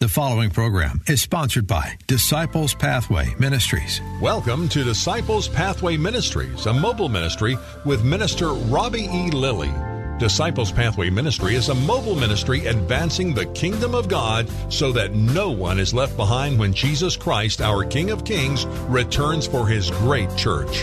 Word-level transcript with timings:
The 0.00 0.08
following 0.08 0.50
program 0.50 1.00
is 1.08 1.22
sponsored 1.22 1.66
by 1.66 1.96
Disciples 2.06 2.74
Pathway 2.74 3.34
Ministries. 3.38 4.02
Welcome 4.20 4.68
to 4.68 4.84
Disciples 4.84 5.48
Pathway 5.48 5.96
Ministries, 5.96 6.66
a 6.66 6.72
mobile 6.74 7.08
ministry 7.08 7.56
with 7.86 8.04
Minister 8.04 8.48
Robbie 8.48 9.08
E. 9.10 9.30
Lilly. 9.30 9.72
Disciples 10.18 10.70
Pathway 10.70 11.08
Ministry 11.08 11.54
is 11.54 11.70
a 11.70 11.74
mobile 11.74 12.14
ministry 12.14 12.66
advancing 12.66 13.32
the 13.32 13.46
kingdom 13.46 13.94
of 13.94 14.06
God 14.06 14.50
so 14.68 14.92
that 14.92 15.14
no 15.14 15.50
one 15.50 15.80
is 15.80 15.94
left 15.94 16.14
behind 16.18 16.58
when 16.58 16.74
Jesus 16.74 17.16
Christ, 17.16 17.62
our 17.62 17.82
King 17.82 18.10
of 18.10 18.22
Kings, 18.22 18.66
returns 18.90 19.46
for 19.46 19.66
his 19.66 19.90
great 19.92 20.28
church. 20.36 20.82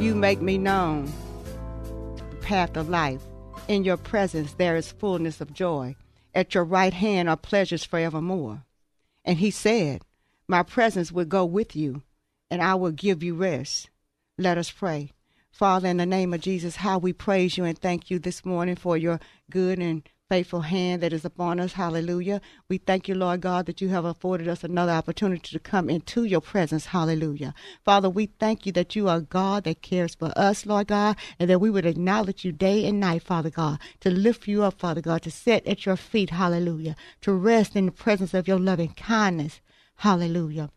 You 0.00 0.16
make 0.16 0.42
me 0.42 0.58
known 0.58 1.12
the 2.16 2.36
path 2.40 2.76
of 2.76 2.88
life. 2.88 3.22
In 3.68 3.84
your 3.84 3.98
presence 3.98 4.52
there 4.54 4.74
is 4.74 4.90
fullness 4.90 5.40
of 5.40 5.54
joy. 5.54 5.94
At 6.34 6.54
your 6.54 6.64
right 6.64 6.94
hand 6.94 7.28
are 7.28 7.36
pleasures 7.36 7.84
forevermore. 7.84 8.64
And 9.24 9.38
he 9.38 9.50
said, 9.50 10.02
My 10.48 10.62
presence 10.62 11.12
will 11.12 11.24
go 11.24 11.44
with 11.44 11.76
you, 11.76 12.02
and 12.50 12.62
I 12.62 12.74
will 12.74 12.90
give 12.90 13.22
you 13.22 13.34
rest. 13.34 13.90
Let 14.38 14.58
us 14.58 14.70
pray. 14.70 15.12
Father, 15.50 15.88
in 15.88 15.98
the 15.98 16.06
name 16.06 16.32
of 16.32 16.40
Jesus, 16.40 16.76
how 16.76 16.98
we 16.98 17.12
praise 17.12 17.58
you 17.58 17.64
and 17.64 17.78
thank 17.78 18.10
you 18.10 18.18
this 18.18 18.44
morning 18.44 18.76
for 18.76 18.96
your 18.96 19.20
good 19.50 19.78
and 19.78 20.02
faithful 20.32 20.62
hand 20.62 21.02
that 21.02 21.12
is 21.12 21.26
upon 21.26 21.60
us. 21.60 21.74
Hallelujah. 21.74 22.40
We 22.66 22.78
thank 22.78 23.06
you, 23.06 23.14
Lord 23.14 23.42
God, 23.42 23.66
that 23.66 23.82
you 23.82 23.90
have 23.90 24.06
afforded 24.06 24.48
us 24.48 24.64
another 24.64 24.92
opportunity 24.92 25.52
to 25.52 25.58
come 25.58 25.90
into 25.90 26.24
your 26.24 26.40
presence. 26.40 26.86
Hallelujah. 26.86 27.52
Father, 27.84 28.08
we 28.08 28.30
thank 28.40 28.64
you 28.64 28.72
that 28.72 28.96
you 28.96 29.10
are 29.10 29.20
God 29.20 29.64
that 29.64 29.82
cares 29.82 30.14
for 30.14 30.32
us, 30.34 30.64
Lord 30.64 30.86
God, 30.86 31.18
and 31.38 31.50
that 31.50 31.58
we 31.58 31.68
would 31.68 31.84
acknowledge 31.84 32.46
you 32.46 32.50
day 32.50 32.86
and 32.86 32.98
night, 32.98 33.22
Father 33.24 33.50
God, 33.50 33.78
to 34.00 34.10
lift 34.10 34.48
you 34.48 34.62
up, 34.62 34.78
Father 34.78 35.02
God, 35.02 35.20
to 35.20 35.30
sit 35.30 35.66
at 35.66 35.84
your 35.84 35.96
feet. 35.96 36.30
Hallelujah. 36.30 36.96
To 37.20 37.34
rest 37.34 37.76
in 37.76 37.84
the 37.84 37.92
presence 37.92 38.32
of 38.32 38.48
your 38.48 38.58
loving 38.58 38.94
kindness. 38.94 39.60
Hallelujah. 39.96 40.70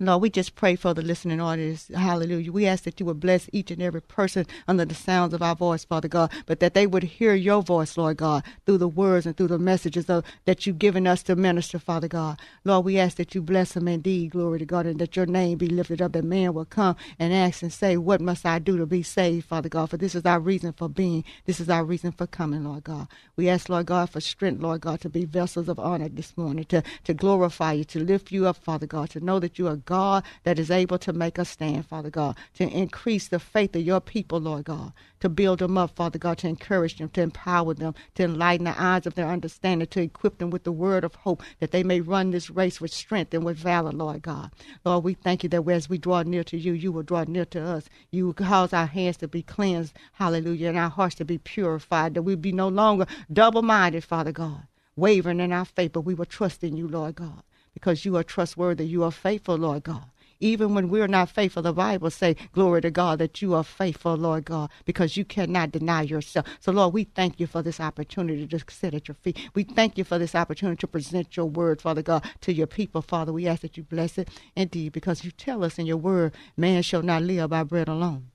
Lord, 0.00 0.22
we 0.22 0.30
just 0.30 0.56
pray 0.56 0.76
for 0.76 0.94
the 0.94 1.02
listening 1.02 1.40
audience. 1.42 1.88
Hallelujah. 1.94 2.52
We 2.52 2.66
ask 2.66 2.84
that 2.84 2.98
you 3.00 3.06
would 3.06 3.20
bless 3.20 3.50
each 3.52 3.70
and 3.70 3.82
every 3.82 4.02
person 4.02 4.46
under 4.66 4.86
the 4.86 4.94
sounds 4.94 5.34
of 5.34 5.42
our 5.42 5.54
voice, 5.54 5.84
Father 5.84 6.08
God, 6.08 6.32
but 6.46 6.60
that 6.60 6.74
they 6.74 6.86
would 6.86 7.04
hear 7.04 7.34
your 7.34 7.62
voice, 7.62 7.96
Lord 7.98 8.16
God, 8.16 8.42
through 8.66 8.78
the 8.78 8.88
words 8.88 9.26
and 9.26 9.36
through 9.36 9.48
the 9.48 9.58
messages 9.58 10.10
of, 10.10 10.24
that 10.46 10.66
you've 10.66 10.80
given 10.80 11.06
us 11.06 11.22
to 11.24 11.36
minister, 11.36 11.78
Father 11.78 12.08
God. 12.08 12.40
Lord, 12.64 12.86
we 12.86 12.98
ask 12.98 13.18
that 13.18 13.34
you 13.34 13.42
bless 13.42 13.74
them 13.74 13.88
indeed, 13.88 14.32
glory 14.32 14.58
to 14.60 14.66
God, 14.66 14.86
and 14.86 14.98
that 15.00 15.16
your 15.16 15.26
name 15.26 15.58
be 15.58 15.68
lifted 15.68 16.02
up, 16.02 16.12
that 16.12 16.24
man 16.24 16.54
will 16.54 16.64
come 16.64 16.96
and 17.18 17.32
ask 17.32 17.62
and 17.62 17.72
say, 17.72 17.96
What 17.96 18.20
must 18.20 18.46
I 18.46 18.58
do 18.58 18.78
to 18.78 18.86
be 18.86 19.02
saved, 19.02 19.46
Father 19.46 19.68
God? 19.68 19.90
For 19.90 19.98
this 19.98 20.14
is 20.14 20.26
our 20.26 20.40
reason 20.40 20.72
for 20.72 20.88
being. 20.88 21.24
This 21.44 21.60
is 21.60 21.68
our 21.70 21.84
reason 21.84 22.12
for 22.12 22.26
coming, 22.26 22.64
Lord 22.64 22.84
God. 22.84 23.08
We 23.36 23.48
ask, 23.48 23.68
Lord 23.68 23.86
God, 23.86 24.10
for 24.10 24.20
strength, 24.20 24.62
Lord 24.62 24.80
God, 24.80 25.00
to 25.02 25.10
be 25.10 25.24
vessels 25.26 25.68
of 25.68 25.78
honor 25.78 26.08
this 26.08 26.36
morning, 26.36 26.64
to, 26.66 26.82
to 27.04 27.14
glorify 27.14 27.72
you, 27.74 27.84
to 27.84 28.00
lift 28.00 28.32
you 28.32 28.46
up, 28.46 28.56
Father 28.56 28.86
God, 28.86 29.10
to 29.10 29.20
know 29.20 29.38
that 29.40 29.58
you 29.58 29.68
are 29.68 29.76
God 29.90 30.22
that 30.44 30.60
is 30.60 30.70
able 30.70 30.98
to 30.98 31.12
make 31.12 31.36
us 31.36 31.48
stand, 31.48 31.84
Father 31.84 32.10
God, 32.10 32.36
to 32.54 32.68
increase 32.68 33.26
the 33.26 33.40
faith 33.40 33.74
of 33.74 33.82
your 33.82 34.00
people, 34.00 34.38
Lord 34.38 34.66
God, 34.66 34.92
to 35.18 35.28
build 35.28 35.58
them 35.58 35.76
up, 35.76 35.96
Father 35.96 36.16
God, 36.16 36.38
to 36.38 36.48
encourage 36.48 36.96
them, 36.98 37.08
to 37.10 37.22
empower 37.22 37.74
them, 37.74 37.96
to 38.14 38.22
enlighten 38.22 38.66
the 38.66 38.80
eyes 38.80 39.04
of 39.04 39.16
their 39.16 39.26
understanding, 39.26 39.88
to 39.88 40.02
equip 40.02 40.38
them 40.38 40.50
with 40.50 40.62
the 40.62 40.70
word 40.70 41.02
of 41.02 41.16
hope, 41.16 41.42
that 41.58 41.72
they 41.72 41.82
may 41.82 42.00
run 42.00 42.30
this 42.30 42.50
race 42.50 42.80
with 42.80 42.92
strength 42.92 43.34
and 43.34 43.44
with 43.44 43.56
valor, 43.56 43.90
Lord 43.90 44.22
God. 44.22 44.52
Lord, 44.84 45.02
we 45.02 45.14
thank 45.14 45.42
you 45.42 45.48
that 45.48 45.68
as 45.68 45.90
we 45.90 45.98
draw 45.98 46.22
near 46.22 46.44
to 46.44 46.56
you, 46.56 46.72
you 46.72 46.92
will 46.92 47.02
draw 47.02 47.24
near 47.26 47.46
to 47.46 47.60
us. 47.60 47.88
You 48.12 48.26
will 48.26 48.34
cause 48.34 48.72
our 48.72 48.86
hands 48.86 49.16
to 49.18 49.28
be 49.28 49.42
cleansed, 49.42 49.92
hallelujah, 50.12 50.68
and 50.68 50.78
our 50.78 50.90
hearts 50.90 51.16
to 51.16 51.24
be 51.24 51.38
purified, 51.38 52.14
that 52.14 52.22
we 52.22 52.36
be 52.36 52.52
no 52.52 52.68
longer 52.68 53.06
double 53.32 53.62
minded, 53.62 54.04
Father 54.04 54.30
God, 54.30 54.68
wavering 54.94 55.40
in 55.40 55.52
our 55.52 55.64
faith, 55.64 55.92
but 55.94 56.02
we 56.02 56.14
will 56.14 56.26
trust 56.26 56.62
in 56.62 56.76
you, 56.76 56.86
Lord 56.86 57.16
God 57.16 57.42
because 57.74 58.04
you 58.04 58.16
are 58.16 58.24
trustworthy. 58.24 58.86
You 58.86 59.04
are 59.04 59.12
faithful, 59.12 59.56
Lord 59.56 59.84
God 59.84 60.04
even 60.40 60.74
when 60.74 60.88
we're 60.88 61.06
not 61.08 61.30
faithful, 61.30 61.62
the 61.62 61.72
Bible 61.72 62.10
say, 62.10 62.36
glory 62.52 62.80
to 62.80 62.90
God, 62.90 63.18
that 63.18 63.40
you 63.40 63.54
are 63.54 63.64
faithful, 63.64 64.14
Lord 64.14 64.46
God, 64.46 64.70
because 64.84 65.16
you 65.16 65.24
cannot 65.24 65.70
deny 65.72 66.02
yourself. 66.02 66.46
So, 66.60 66.72
Lord, 66.72 66.94
we 66.94 67.04
thank 67.04 67.38
you 67.38 67.46
for 67.46 67.62
this 67.62 67.80
opportunity 67.80 68.40
to 68.40 68.46
just 68.46 68.70
sit 68.70 68.94
at 68.94 69.08
your 69.08 69.14
feet. 69.16 69.38
We 69.54 69.64
thank 69.64 69.98
you 69.98 70.04
for 70.04 70.18
this 70.18 70.34
opportunity 70.34 70.80
to 70.80 70.86
present 70.86 71.36
your 71.36 71.46
word, 71.46 71.80
Father 71.82 72.02
God, 72.02 72.24
to 72.42 72.52
your 72.52 72.66
people, 72.66 73.02
Father. 73.02 73.32
We 73.32 73.46
ask 73.46 73.62
that 73.62 73.76
you 73.76 73.82
bless 73.84 74.18
it 74.18 74.28
indeed, 74.56 74.92
because 74.92 75.24
you 75.24 75.30
tell 75.30 75.64
us 75.64 75.78
in 75.78 75.86
your 75.86 75.96
word, 75.98 76.34
man 76.56 76.82
shall 76.82 77.02
not 77.02 77.22
live 77.22 77.50
by 77.50 77.62
bread 77.62 77.88
alone 77.88 78.29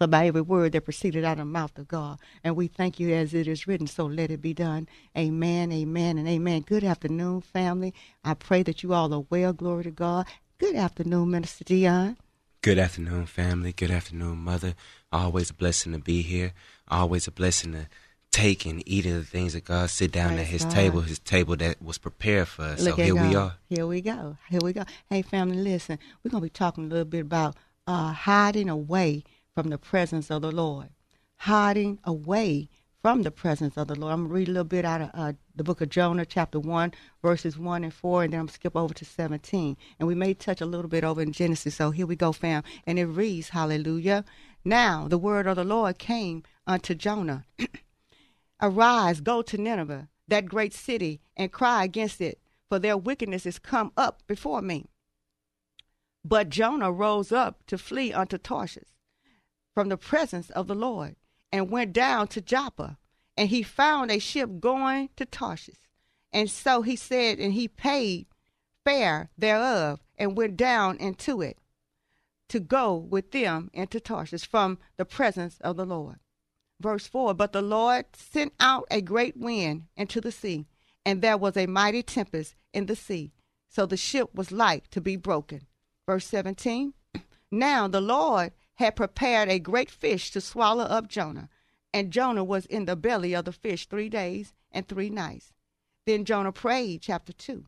but 0.00 0.10
by 0.10 0.26
every 0.26 0.40
word 0.40 0.72
that 0.72 0.80
proceeded 0.80 1.24
out 1.26 1.32
of 1.32 1.38
the 1.40 1.44
mouth 1.44 1.76
of 1.76 1.86
God. 1.86 2.18
And 2.42 2.56
we 2.56 2.68
thank 2.68 2.98
you 2.98 3.12
as 3.12 3.34
it 3.34 3.46
is 3.46 3.66
written, 3.66 3.86
so 3.86 4.06
let 4.06 4.30
it 4.30 4.40
be 4.40 4.54
done. 4.54 4.88
Amen, 5.16 5.70
amen, 5.70 6.16
and 6.16 6.26
amen. 6.26 6.62
Good 6.62 6.82
afternoon, 6.82 7.42
family. 7.42 7.92
I 8.24 8.32
pray 8.32 8.62
that 8.62 8.82
you 8.82 8.94
all 8.94 9.12
are 9.12 9.26
well. 9.28 9.52
Glory 9.52 9.84
to 9.84 9.90
God. 9.90 10.26
Good 10.56 10.74
afternoon, 10.74 11.30
Minister 11.30 11.64
Dion. 11.64 12.16
Good 12.62 12.78
afternoon, 12.78 13.26
family. 13.26 13.74
Good 13.74 13.90
afternoon, 13.90 14.38
Mother. 14.38 14.74
Always 15.12 15.50
a 15.50 15.54
blessing 15.54 15.92
to 15.92 15.98
be 15.98 16.22
here. 16.22 16.54
Always 16.88 17.26
a 17.26 17.30
blessing 17.30 17.72
to 17.72 17.86
take 18.30 18.64
and 18.64 18.82
eat 18.86 19.04
of 19.04 19.12
the 19.12 19.24
things 19.24 19.54
of 19.54 19.64
God. 19.64 19.90
Sit 19.90 20.12
down 20.12 20.28
Praise 20.28 20.40
at 20.40 20.46
His 20.46 20.64
God. 20.64 20.72
table, 20.72 21.00
His 21.02 21.18
table 21.18 21.56
that 21.56 21.82
was 21.82 21.98
prepared 21.98 22.48
for 22.48 22.62
us. 22.62 22.82
Look 22.82 22.96
so 22.96 23.02
here 23.02 23.14
we 23.14 23.34
are. 23.34 23.56
Here 23.68 23.86
we 23.86 24.00
go. 24.00 24.38
Here 24.48 24.60
we 24.62 24.72
go. 24.72 24.84
Hey, 25.10 25.20
family, 25.20 25.58
listen. 25.58 25.98
We're 26.24 26.30
going 26.30 26.40
to 26.40 26.46
be 26.46 26.50
talking 26.50 26.84
a 26.84 26.88
little 26.88 27.04
bit 27.04 27.20
about 27.20 27.56
uh, 27.86 28.12
hiding 28.12 28.70
away 28.70 29.24
from 29.54 29.68
the 29.68 29.78
presence 29.78 30.30
of 30.30 30.42
the 30.42 30.52
Lord. 30.52 30.90
Hiding 31.38 31.98
away 32.04 32.68
from 33.02 33.22
the 33.22 33.30
presence 33.30 33.76
of 33.76 33.88
the 33.88 33.94
Lord. 33.94 34.12
I'm 34.12 34.20
going 34.20 34.28
to 34.28 34.34
read 34.34 34.48
a 34.48 34.52
little 34.52 34.64
bit 34.64 34.84
out 34.84 35.00
of 35.00 35.10
uh, 35.14 35.32
the 35.56 35.64
book 35.64 35.80
of 35.80 35.88
Jonah, 35.88 36.26
chapter 36.26 36.60
1, 36.60 36.92
verses 37.22 37.58
1 37.58 37.84
and 37.84 37.94
4, 37.94 38.24
and 38.24 38.32
then 38.32 38.40
I'm 38.40 38.46
to 38.46 38.52
skip 38.52 38.76
over 38.76 38.92
to 38.92 39.04
17. 39.04 39.76
And 39.98 40.06
we 40.06 40.14
may 40.14 40.34
touch 40.34 40.60
a 40.60 40.66
little 40.66 40.88
bit 40.88 41.02
over 41.02 41.22
in 41.22 41.32
Genesis. 41.32 41.76
So 41.76 41.90
here 41.90 42.06
we 42.06 42.16
go, 42.16 42.32
fam. 42.32 42.62
And 42.86 42.98
it 42.98 43.06
reads, 43.06 43.50
Hallelujah. 43.50 44.24
Now 44.64 45.08
the 45.08 45.18
word 45.18 45.46
of 45.46 45.56
the 45.56 45.64
Lord 45.64 45.98
came 45.98 46.42
unto 46.66 46.94
Jonah. 46.94 47.46
Arise, 48.62 49.22
go 49.22 49.40
to 49.40 49.56
Nineveh, 49.56 50.08
that 50.28 50.44
great 50.44 50.74
city, 50.74 51.20
and 51.36 51.50
cry 51.50 51.84
against 51.84 52.20
it, 52.20 52.38
for 52.68 52.78
their 52.78 52.98
wickedness 52.98 53.46
is 53.46 53.58
come 53.58 53.92
up 53.96 54.22
before 54.26 54.60
me. 54.60 54.90
But 56.22 56.50
Jonah 56.50 56.92
rose 56.92 57.32
up 57.32 57.64
to 57.68 57.78
flee 57.78 58.12
unto 58.12 58.36
Tarshish 58.36 58.84
from 59.80 59.88
the 59.88 59.96
presence 59.96 60.50
of 60.50 60.66
the 60.66 60.74
Lord, 60.74 61.16
and 61.50 61.70
went 61.70 61.94
down 61.94 62.28
to 62.28 62.42
Joppa, 62.42 62.98
and 63.34 63.48
he 63.48 63.62
found 63.62 64.10
a 64.10 64.18
ship 64.18 64.60
going 64.60 65.08
to 65.16 65.24
Tarshish. 65.24 65.88
And 66.34 66.50
so 66.50 66.82
he 66.82 66.96
said, 66.96 67.38
and 67.38 67.54
he 67.54 67.66
paid 67.66 68.26
fare 68.84 69.30
thereof, 69.38 70.02
and 70.18 70.36
went 70.36 70.58
down 70.58 70.98
into 70.98 71.40
it 71.40 71.56
to 72.50 72.60
go 72.60 72.94
with 72.94 73.30
them 73.30 73.70
into 73.72 74.00
Tarshish 74.00 74.46
from 74.46 74.76
the 74.98 75.06
presence 75.06 75.56
of 75.62 75.78
the 75.78 75.86
Lord. 75.86 76.16
Verse 76.78 77.06
4 77.06 77.32
But 77.32 77.54
the 77.54 77.62
Lord 77.62 78.04
sent 78.12 78.52
out 78.60 78.84
a 78.90 79.00
great 79.00 79.38
wind 79.38 79.84
into 79.96 80.20
the 80.20 80.30
sea, 80.30 80.66
and 81.06 81.22
there 81.22 81.38
was 81.38 81.56
a 81.56 81.64
mighty 81.64 82.02
tempest 82.02 82.54
in 82.74 82.84
the 82.84 82.96
sea, 82.96 83.32
so 83.70 83.86
the 83.86 83.96
ship 83.96 84.34
was 84.34 84.52
like 84.52 84.90
to 84.90 85.00
be 85.00 85.16
broken. 85.16 85.62
Verse 86.04 86.26
17 86.26 86.92
Now 87.50 87.88
the 87.88 88.02
Lord 88.02 88.52
had 88.80 88.96
prepared 88.96 89.50
a 89.50 89.58
great 89.58 89.90
fish 89.90 90.30
to 90.30 90.40
swallow 90.40 90.84
up 90.84 91.06
Jonah, 91.06 91.50
and 91.92 92.10
Jonah 92.10 92.42
was 92.42 92.64
in 92.64 92.86
the 92.86 92.96
belly 92.96 93.34
of 93.34 93.44
the 93.44 93.52
fish 93.52 93.86
three 93.86 94.08
days 94.08 94.54
and 94.72 94.88
three 94.88 95.10
nights. 95.10 95.52
Then 96.06 96.24
Jonah 96.24 96.50
prayed, 96.50 97.02
chapter 97.02 97.34
2, 97.34 97.66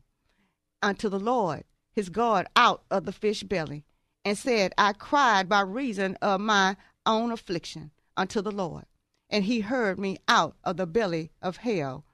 unto 0.81 1.09
the 1.09 1.19
Lord 1.19 1.65
his 1.91 2.09
God 2.09 2.47
out 2.55 2.83
of 2.89 3.05
the 3.05 3.11
fish 3.11 3.43
belly, 3.43 3.85
and 4.25 4.35
said, 4.35 4.73
I 4.75 4.93
cried 4.93 5.47
by 5.47 5.61
reason 5.61 6.17
of 6.19 6.41
my 6.41 6.77
own 7.05 7.31
affliction 7.31 7.91
unto 8.17 8.41
the 8.41 8.51
Lord, 8.51 8.85
and 9.29 9.43
he 9.43 9.59
heard 9.59 9.99
me 9.99 10.17
out 10.27 10.55
of 10.63 10.77
the 10.77 10.87
belly 10.87 11.31
of 11.43 11.57
hell. 11.57 12.05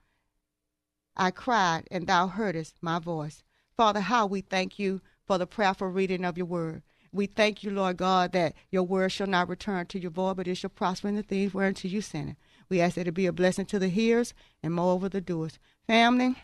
I 1.16 1.30
cried, 1.30 1.88
and 1.90 2.06
thou 2.06 2.26
heardest 2.26 2.76
my 2.82 2.98
voice. 2.98 3.42
Father, 3.74 4.00
how 4.00 4.26
we 4.26 4.42
thank 4.42 4.78
you 4.78 5.00
for 5.24 5.38
the 5.38 5.46
prayerful 5.46 5.88
reading 5.88 6.26
of 6.26 6.36
your 6.36 6.46
word. 6.46 6.82
We 7.12 7.26
thank 7.26 7.64
you, 7.64 7.70
Lord 7.70 7.96
God, 7.96 8.32
that 8.32 8.54
your 8.70 8.84
word 8.84 9.10
shall 9.10 9.26
not 9.26 9.48
return 9.48 9.86
to 9.86 9.98
your 9.98 10.12
void, 10.12 10.36
but 10.36 10.46
it 10.48 10.54
shall 10.56 10.70
prosper 10.70 11.08
in 11.08 11.16
the 11.16 11.22
things 11.22 11.52
whereunto 11.52 11.88
you 11.88 12.00
send 12.00 12.30
it. 12.30 12.36
We 12.68 12.80
ask 12.80 12.94
that 12.94 13.08
it 13.08 13.12
be 13.12 13.26
a 13.26 13.32
blessing 13.32 13.66
to 13.66 13.78
the 13.80 13.88
hearers 13.88 14.32
and 14.62 14.72
moreover 14.72 15.08
the 15.08 15.20
doers. 15.20 15.58
Family, 15.86 16.36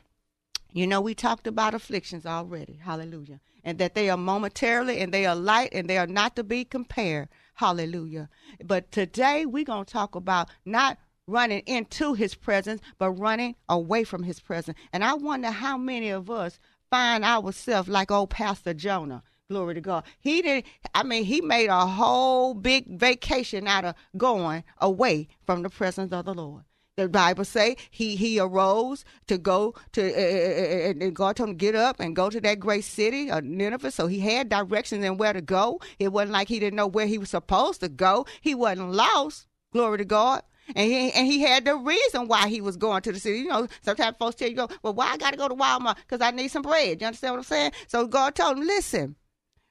You 0.72 0.86
know, 0.86 1.00
we 1.00 1.14
talked 1.14 1.46
about 1.46 1.72
afflictions 1.72 2.26
already. 2.26 2.80
Hallelujah. 2.82 3.40
And 3.64 3.78
that 3.78 3.94
they 3.94 4.10
are 4.10 4.16
momentarily 4.18 5.00
and 5.00 5.12
they 5.12 5.24
are 5.24 5.34
light 5.34 5.70
and 5.72 5.88
they 5.88 5.96
are 5.96 6.06
not 6.06 6.36
to 6.36 6.44
be 6.44 6.66
compared. 6.66 7.28
Hallelujah. 7.54 8.28
But 8.62 8.92
today 8.92 9.46
we're 9.46 9.64
going 9.64 9.86
to 9.86 9.92
talk 9.92 10.14
about 10.14 10.50
not 10.66 10.98
running 11.26 11.60
into 11.60 12.12
his 12.12 12.34
presence, 12.34 12.82
but 12.98 13.12
running 13.12 13.54
away 13.68 14.04
from 14.04 14.24
his 14.24 14.38
presence. 14.38 14.76
And 14.92 15.02
I 15.02 15.14
wonder 15.14 15.50
how 15.50 15.78
many 15.78 16.10
of 16.10 16.28
us 16.28 16.60
find 16.90 17.24
ourselves 17.24 17.88
like 17.88 18.10
old 18.10 18.28
Pastor 18.28 18.74
Jonah. 18.74 19.22
Glory 19.48 19.74
to 19.74 19.80
God. 19.80 20.02
He 20.18 20.42
didn't. 20.42 20.66
I 20.92 21.04
mean, 21.04 21.24
he 21.24 21.40
made 21.40 21.68
a 21.68 21.86
whole 21.86 22.52
big 22.52 22.98
vacation 22.98 23.68
out 23.68 23.84
of 23.84 23.94
going 24.16 24.64
away 24.78 25.28
from 25.44 25.62
the 25.62 25.70
presence 25.70 26.12
of 26.12 26.24
the 26.24 26.34
Lord. 26.34 26.64
The 26.96 27.08
Bible 27.08 27.44
say 27.44 27.76
he 27.90 28.16
he 28.16 28.40
arose 28.40 29.04
to 29.28 29.38
go 29.38 29.74
to 29.92 30.02
uh, 30.02 30.90
and 30.90 31.14
God 31.14 31.36
told 31.36 31.50
him 31.50 31.56
to 31.56 31.58
get 31.58 31.76
up 31.76 32.00
and 32.00 32.16
go 32.16 32.28
to 32.28 32.40
that 32.40 32.58
great 32.58 32.84
city 32.84 33.30
of 33.30 33.44
Nineveh. 33.44 33.92
So 33.92 34.08
he 34.08 34.18
had 34.18 34.48
directions 34.48 35.04
and 35.04 35.16
where 35.18 35.32
to 35.32 35.42
go. 35.42 35.80
It 36.00 36.08
wasn't 36.08 36.32
like 36.32 36.48
he 36.48 36.58
didn't 36.58 36.76
know 36.76 36.86
where 36.88 37.06
he 37.06 37.18
was 37.18 37.30
supposed 37.30 37.80
to 37.82 37.88
go. 37.88 38.26
He 38.40 38.54
wasn't 38.54 38.92
lost. 38.92 39.46
Glory 39.72 39.98
to 39.98 40.04
God. 40.04 40.42
And 40.74 40.90
he 40.90 41.12
and 41.12 41.26
he 41.26 41.42
had 41.42 41.66
the 41.66 41.76
reason 41.76 42.26
why 42.26 42.48
he 42.48 42.60
was 42.60 42.76
going 42.76 43.02
to 43.02 43.12
the 43.12 43.20
city. 43.20 43.40
You 43.40 43.48
know, 43.48 43.68
sometimes 43.82 44.16
folks 44.16 44.34
tell 44.34 44.50
you, 44.50 44.66
well, 44.82 44.94
why 44.94 45.12
I 45.12 45.18
got 45.18 45.30
to 45.32 45.36
go 45.36 45.46
to 45.46 45.54
Walmart? 45.54 45.98
Because 45.98 46.20
I 46.20 46.32
need 46.32 46.48
some 46.48 46.62
bread." 46.62 47.00
You 47.00 47.06
understand 47.06 47.34
what 47.34 47.38
I'm 47.38 47.44
saying? 47.44 47.72
So 47.86 48.06
God 48.08 48.34
told 48.34 48.56
him, 48.58 48.66
"Listen, 48.66 49.16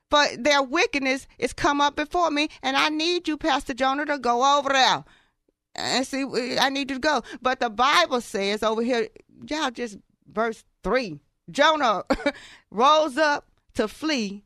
but 0.10 0.44
their 0.44 0.62
wickedness 0.62 1.28
is 1.38 1.54
come 1.54 1.81
up 1.81 1.96
before 1.96 2.31
me, 2.31 2.50
and 2.62 2.78
I 2.78 2.90
need 2.90 3.28
you, 3.28 3.38
Pastor 3.38 3.74
Jonah, 3.74 4.06
to 4.06 4.18
go 4.18 4.57
over 4.57 4.69
there 4.69 5.04
and 5.75 6.06
see. 6.06 6.57
I 6.57 6.69
need 6.69 6.90
you 6.90 6.98
to 6.98 7.00
go." 7.00 7.24
But 7.42 7.60
the 7.60 7.69
Bible 7.69 8.22
says 8.22 8.63
over 8.63 8.81
here, 8.81 9.07
y'all 9.48 9.72
just 9.72 9.98
verse 10.31 10.63
three. 10.84 11.19
Jonah 11.50 12.04
rose 12.72 13.18
up 13.18 13.48
to 13.75 13.88
flee 13.88 14.44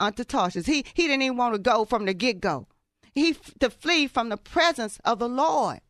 unto 0.00 0.24
Tarshish. 0.24 0.66
He 0.66 0.84
he 0.94 1.06
didn't 1.06 1.22
even 1.22 1.36
want 1.36 1.54
to 1.54 1.60
go 1.60 1.84
from 1.84 2.04
the 2.06 2.14
get 2.14 2.40
go 2.40 2.66
he 3.14 3.34
to 3.60 3.70
flee 3.70 4.06
from 4.06 4.28
the 4.28 4.36
presence 4.36 4.98
of 5.04 5.18
the 5.18 5.28
Lord. 5.28 5.80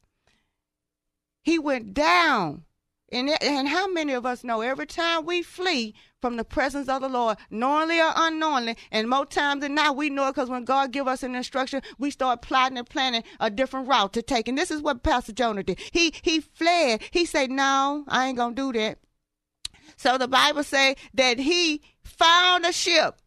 He 1.43 1.59
went 1.59 1.95
down. 1.95 2.65
And, 3.12 3.31
and 3.43 3.69
how 3.69 3.87
many 3.87 4.12
of 4.12 4.27
us 4.27 4.45
know 4.45 4.61
every 4.61 4.87
time 4.87 5.27
we 5.27 5.43
flee 5.43 5.95
from 6.21 6.37
the 6.37 6.45
presence 6.45 6.89
of 6.89 7.03
the 7.03 7.09
Lord, 7.09 7.37
knowingly 7.51 8.01
or 8.01 8.12
unknowingly, 8.17 8.77
and 8.91 9.09
more 9.09 9.27
times 9.27 9.61
than 9.61 9.75
not, 9.75 9.97
we 9.97 10.11
know 10.11 10.29
it 10.29 10.33
because 10.33 10.49
when 10.49 10.65
God 10.65 10.91
give 10.91 11.06
us 11.06 11.23
an 11.23 11.35
instruction, 11.35 11.83
we 11.99 12.11
start 12.11 12.43
plotting 12.43 12.79
and 12.79 12.89
planning 12.89 13.23
a 13.41 13.51
different 13.51 13.89
route 13.89 14.15
to 14.15 14.23
take. 14.23 14.49
And 14.49 14.56
this 14.56 14.71
is 14.71 14.81
what 14.81 15.03
Pastor 15.03 15.33
Jonah 15.33 15.62
did. 15.62 15.79
He 15.93 16.15
he 16.23 16.41
fled. 16.41 17.03
He 17.11 17.27
said, 17.27 17.51
"No, 17.51 18.05
I 18.09 18.27
ain't 18.27 18.39
gonna 18.39 18.55
do 18.55 18.73
that." 18.73 18.99
So 19.97 20.19
the 20.19 20.29
Bible 20.29 20.65
say 20.65 20.97
that 21.12 21.39
he 21.39 21.83
found 22.03 22.65
a 22.65 22.73
ship. 22.73 23.21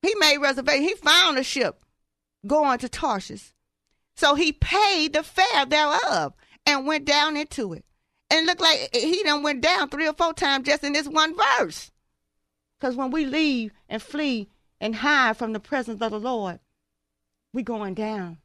He 0.00 0.14
made 0.16 0.38
reservation. 0.38 0.84
He 0.84 0.94
found 0.94 1.38
a 1.38 1.42
ship 1.42 1.84
going 2.46 2.78
to 2.78 2.88
Tarshish. 2.88 3.52
So 4.16 4.36
he 4.36 4.52
paid 4.52 5.12
the 5.12 5.22
fare 5.22 5.66
thereof 5.66 6.34
and 6.66 6.86
went 6.86 7.04
down 7.04 7.36
into 7.36 7.72
it. 7.72 7.84
And 8.30 8.40
it 8.40 8.46
looked 8.46 8.60
like 8.60 8.90
he 8.94 9.22
done 9.22 9.42
went 9.42 9.60
down 9.60 9.88
three 9.88 10.08
or 10.08 10.14
four 10.14 10.32
times 10.32 10.66
just 10.66 10.84
in 10.84 10.92
this 10.92 11.08
one 11.08 11.34
verse. 11.36 11.90
Because 12.78 12.96
when 12.96 13.10
we 13.10 13.24
leave 13.24 13.72
and 13.88 14.02
flee 14.02 14.48
and 14.80 14.96
hide 14.96 15.36
from 15.36 15.52
the 15.52 15.60
presence 15.60 16.02
of 16.02 16.10
the 16.10 16.20
Lord, 16.20 16.60
we 17.52 17.62
going 17.62 17.94
down 17.94 18.38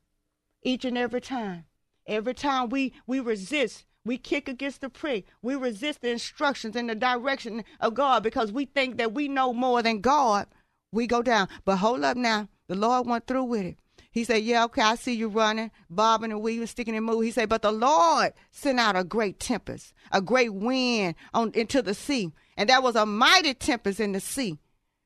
each 0.63 0.85
and 0.85 0.97
every 0.97 1.21
time. 1.21 1.65
Every 2.07 2.33
time 2.33 2.69
we, 2.69 2.93
we 3.05 3.19
resist, 3.19 3.85
we 4.05 4.17
kick 4.17 4.47
against 4.47 4.81
the 4.81 4.89
prick, 4.89 5.25
we 5.41 5.55
resist 5.55 6.01
the 6.01 6.09
instructions 6.09 6.75
in 6.75 6.87
the 6.87 6.95
direction 6.95 7.63
of 7.79 7.93
God 7.93 8.23
because 8.23 8.51
we 8.51 8.65
think 8.65 8.97
that 8.97 9.13
we 9.13 9.27
know 9.27 9.53
more 9.53 9.81
than 9.81 10.01
God, 10.01 10.47
we 10.91 11.05
go 11.05 11.21
down. 11.21 11.47
But 11.65 11.77
hold 11.77 12.03
up 12.03 12.17
now. 12.17 12.49
The 12.67 12.75
Lord 12.75 13.07
went 13.07 13.27
through 13.27 13.43
with 13.45 13.65
it. 13.65 13.79
He 14.11 14.23
said, 14.23 14.43
Yeah, 14.43 14.65
okay, 14.65 14.81
I 14.81 14.95
see 14.95 15.13
you 15.13 15.27
running, 15.27 15.71
bobbing 15.89 16.31
and 16.31 16.41
weaving, 16.41 16.67
sticking 16.67 16.95
and 16.95 17.05
moving. 17.05 17.23
He 17.23 17.31
said, 17.31 17.49
But 17.49 17.61
the 17.61 17.71
Lord 17.71 18.33
sent 18.51 18.79
out 18.79 18.95
a 18.95 19.03
great 19.03 19.39
tempest, 19.39 19.93
a 20.11 20.21
great 20.21 20.53
wind 20.53 21.15
on 21.33 21.51
into 21.53 21.81
the 21.81 21.93
sea. 21.93 22.31
And 22.57 22.69
there 22.69 22.81
was 22.81 22.95
a 22.95 23.05
mighty 23.05 23.53
tempest 23.53 23.99
in 23.99 24.11
the 24.11 24.19
sea, 24.19 24.57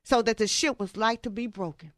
so 0.03 0.21
that 0.21 0.37
the 0.37 0.47
ship 0.47 0.79
was 0.79 0.97
like 0.97 1.21
to 1.23 1.29
be 1.29 1.47
broken. 1.47 1.91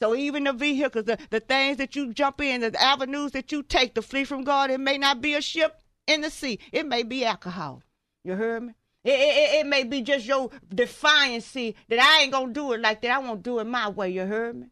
So 0.00 0.14
even 0.14 0.44
the 0.44 0.52
vehicles, 0.52 1.04
the, 1.04 1.18
the 1.30 1.40
things 1.40 1.78
that 1.78 1.96
you 1.96 2.12
jump 2.12 2.40
in, 2.40 2.60
the 2.60 2.80
avenues 2.80 3.32
that 3.32 3.52
you 3.52 3.62
take 3.62 3.94
to 3.94 4.02
flee 4.02 4.24
from 4.24 4.44
God, 4.44 4.70
it 4.70 4.80
may 4.80 4.98
not 4.98 5.20
be 5.20 5.34
a 5.34 5.40
ship 5.40 5.80
in 6.06 6.20
the 6.20 6.30
sea. 6.30 6.58
It 6.72 6.86
may 6.86 7.02
be 7.02 7.24
alcohol. 7.24 7.82
You 8.22 8.34
heard 8.34 8.64
me? 8.64 8.74
It, 9.04 9.10
it, 9.10 9.60
it 9.60 9.66
may 9.66 9.84
be 9.84 10.02
just 10.02 10.24
your 10.24 10.50
defiancy 10.74 11.74
that 11.88 12.00
I 12.00 12.22
ain't 12.22 12.32
gonna 12.32 12.52
do 12.52 12.72
it 12.72 12.80
like 12.80 13.02
that. 13.02 13.10
I 13.10 13.18
won't 13.18 13.42
do 13.42 13.58
it 13.58 13.66
my 13.66 13.88
way. 13.88 14.10
You 14.10 14.24
heard 14.26 14.56
me? 14.56 14.66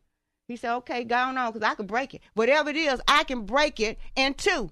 He 0.48 0.56
said, 0.56 0.74
okay, 0.76 1.04
go 1.04 1.16
on, 1.16 1.52
because 1.52 1.66
I 1.66 1.74
can 1.74 1.86
break 1.86 2.14
it. 2.14 2.22
Whatever 2.34 2.70
it 2.70 2.76
is, 2.76 3.00
I 3.08 3.24
can 3.24 3.46
break 3.46 3.80
it 3.80 3.98
in 4.16 4.34
two. 4.34 4.70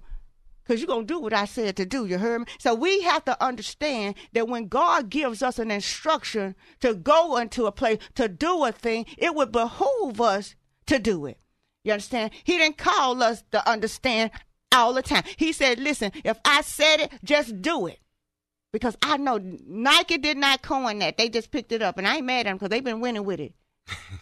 Because 0.63 0.79
you're 0.79 0.87
going 0.87 1.07
to 1.07 1.13
do 1.13 1.19
what 1.19 1.33
I 1.33 1.45
said 1.45 1.75
to 1.77 1.85
do. 1.85 2.05
You 2.05 2.17
heard 2.17 2.41
me? 2.41 2.45
So 2.59 2.75
we 2.75 3.01
have 3.01 3.25
to 3.25 3.43
understand 3.43 4.15
that 4.33 4.47
when 4.47 4.67
God 4.67 5.09
gives 5.09 5.41
us 5.41 5.57
an 5.57 5.71
instruction 5.71 6.55
to 6.81 6.93
go 6.93 7.37
into 7.37 7.65
a 7.65 7.71
place, 7.71 7.97
to 8.15 8.27
do 8.27 8.63
a 8.65 8.71
thing, 8.71 9.05
it 9.17 9.33
would 9.33 9.51
behoove 9.51 10.21
us 10.21 10.55
to 10.85 10.99
do 10.99 11.25
it. 11.25 11.39
You 11.83 11.93
understand? 11.93 12.31
He 12.43 12.57
didn't 12.57 12.77
call 12.77 13.23
us 13.23 13.43
to 13.51 13.67
understand 13.67 14.31
all 14.71 14.93
the 14.93 15.01
time. 15.01 15.23
He 15.37 15.51
said, 15.51 15.79
listen, 15.79 16.11
if 16.23 16.37
I 16.45 16.61
said 16.61 17.01
it, 17.01 17.11
just 17.23 17.61
do 17.61 17.87
it. 17.87 17.99
Because 18.71 18.95
I 19.01 19.17
know 19.17 19.39
Nike 19.41 20.17
did 20.17 20.37
not 20.37 20.61
coin 20.61 20.99
that. 20.99 21.17
They 21.17 21.27
just 21.27 21.51
picked 21.51 21.71
it 21.71 21.81
up. 21.81 21.97
And 21.97 22.07
I 22.07 22.17
ain't 22.17 22.25
mad 22.25 22.41
at 22.41 22.43
them 22.45 22.57
because 22.57 22.69
they've 22.69 22.83
been 22.83 23.01
winning 23.01 23.25
with 23.25 23.39
it. 23.39 23.53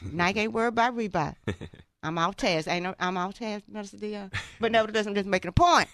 Nike 0.02 0.42
ain't 0.42 0.54
worried 0.54 0.70
about 0.70 0.96
Reebok. 0.96 1.36
I'm 2.04 2.18
off 2.18 2.38
task. 2.38 2.68
Ain't 2.68 2.84
no, 2.84 2.96
I'm 3.00 3.18
off 3.18 3.36
task, 3.36 3.66
Minister 3.68 3.98
Dion. 3.98 4.32
But 4.60 4.72
nevertheless, 4.72 5.06
I'm 5.06 5.16
just 5.16 5.28
making 5.28 5.50
a 5.50 5.54
point. 5.54 5.90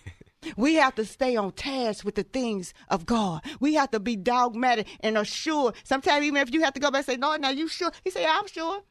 We 0.55 0.75
have 0.75 0.93
to 0.95 1.05
stay 1.05 1.35
on 1.35 1.53
task 1.53 2.05
with 2.05 2.15
the 2.15 2.23
things 2.23 2.73
of 2.89 3.07
God. 3.07 3.41
We 3.59 3.73
have 3.75 3.89
to 3.91 3.99
be 3.99 4.15
dogmatic 4.15 4.87
and 4.99 5.17
assured. 5.17 5.75
Sometimes 5.83 6.23
even 6.23 6.37
if 6.37 6.53
you 6.53 6.63
have 6.63 6.73
to 6.73 6.79
go 6.79 6.91
back 6.91 6.99
and 6.99 7.05
say, 7.05 7.17
"No, 7.17 7.35
now 7.35 7.49
you 7.49 7.67
sure?" 7.67 7.91
He 8.03 8.11
say, 8.11 8.25
"I'm 8.25 8.47
sure." 8.47 8.83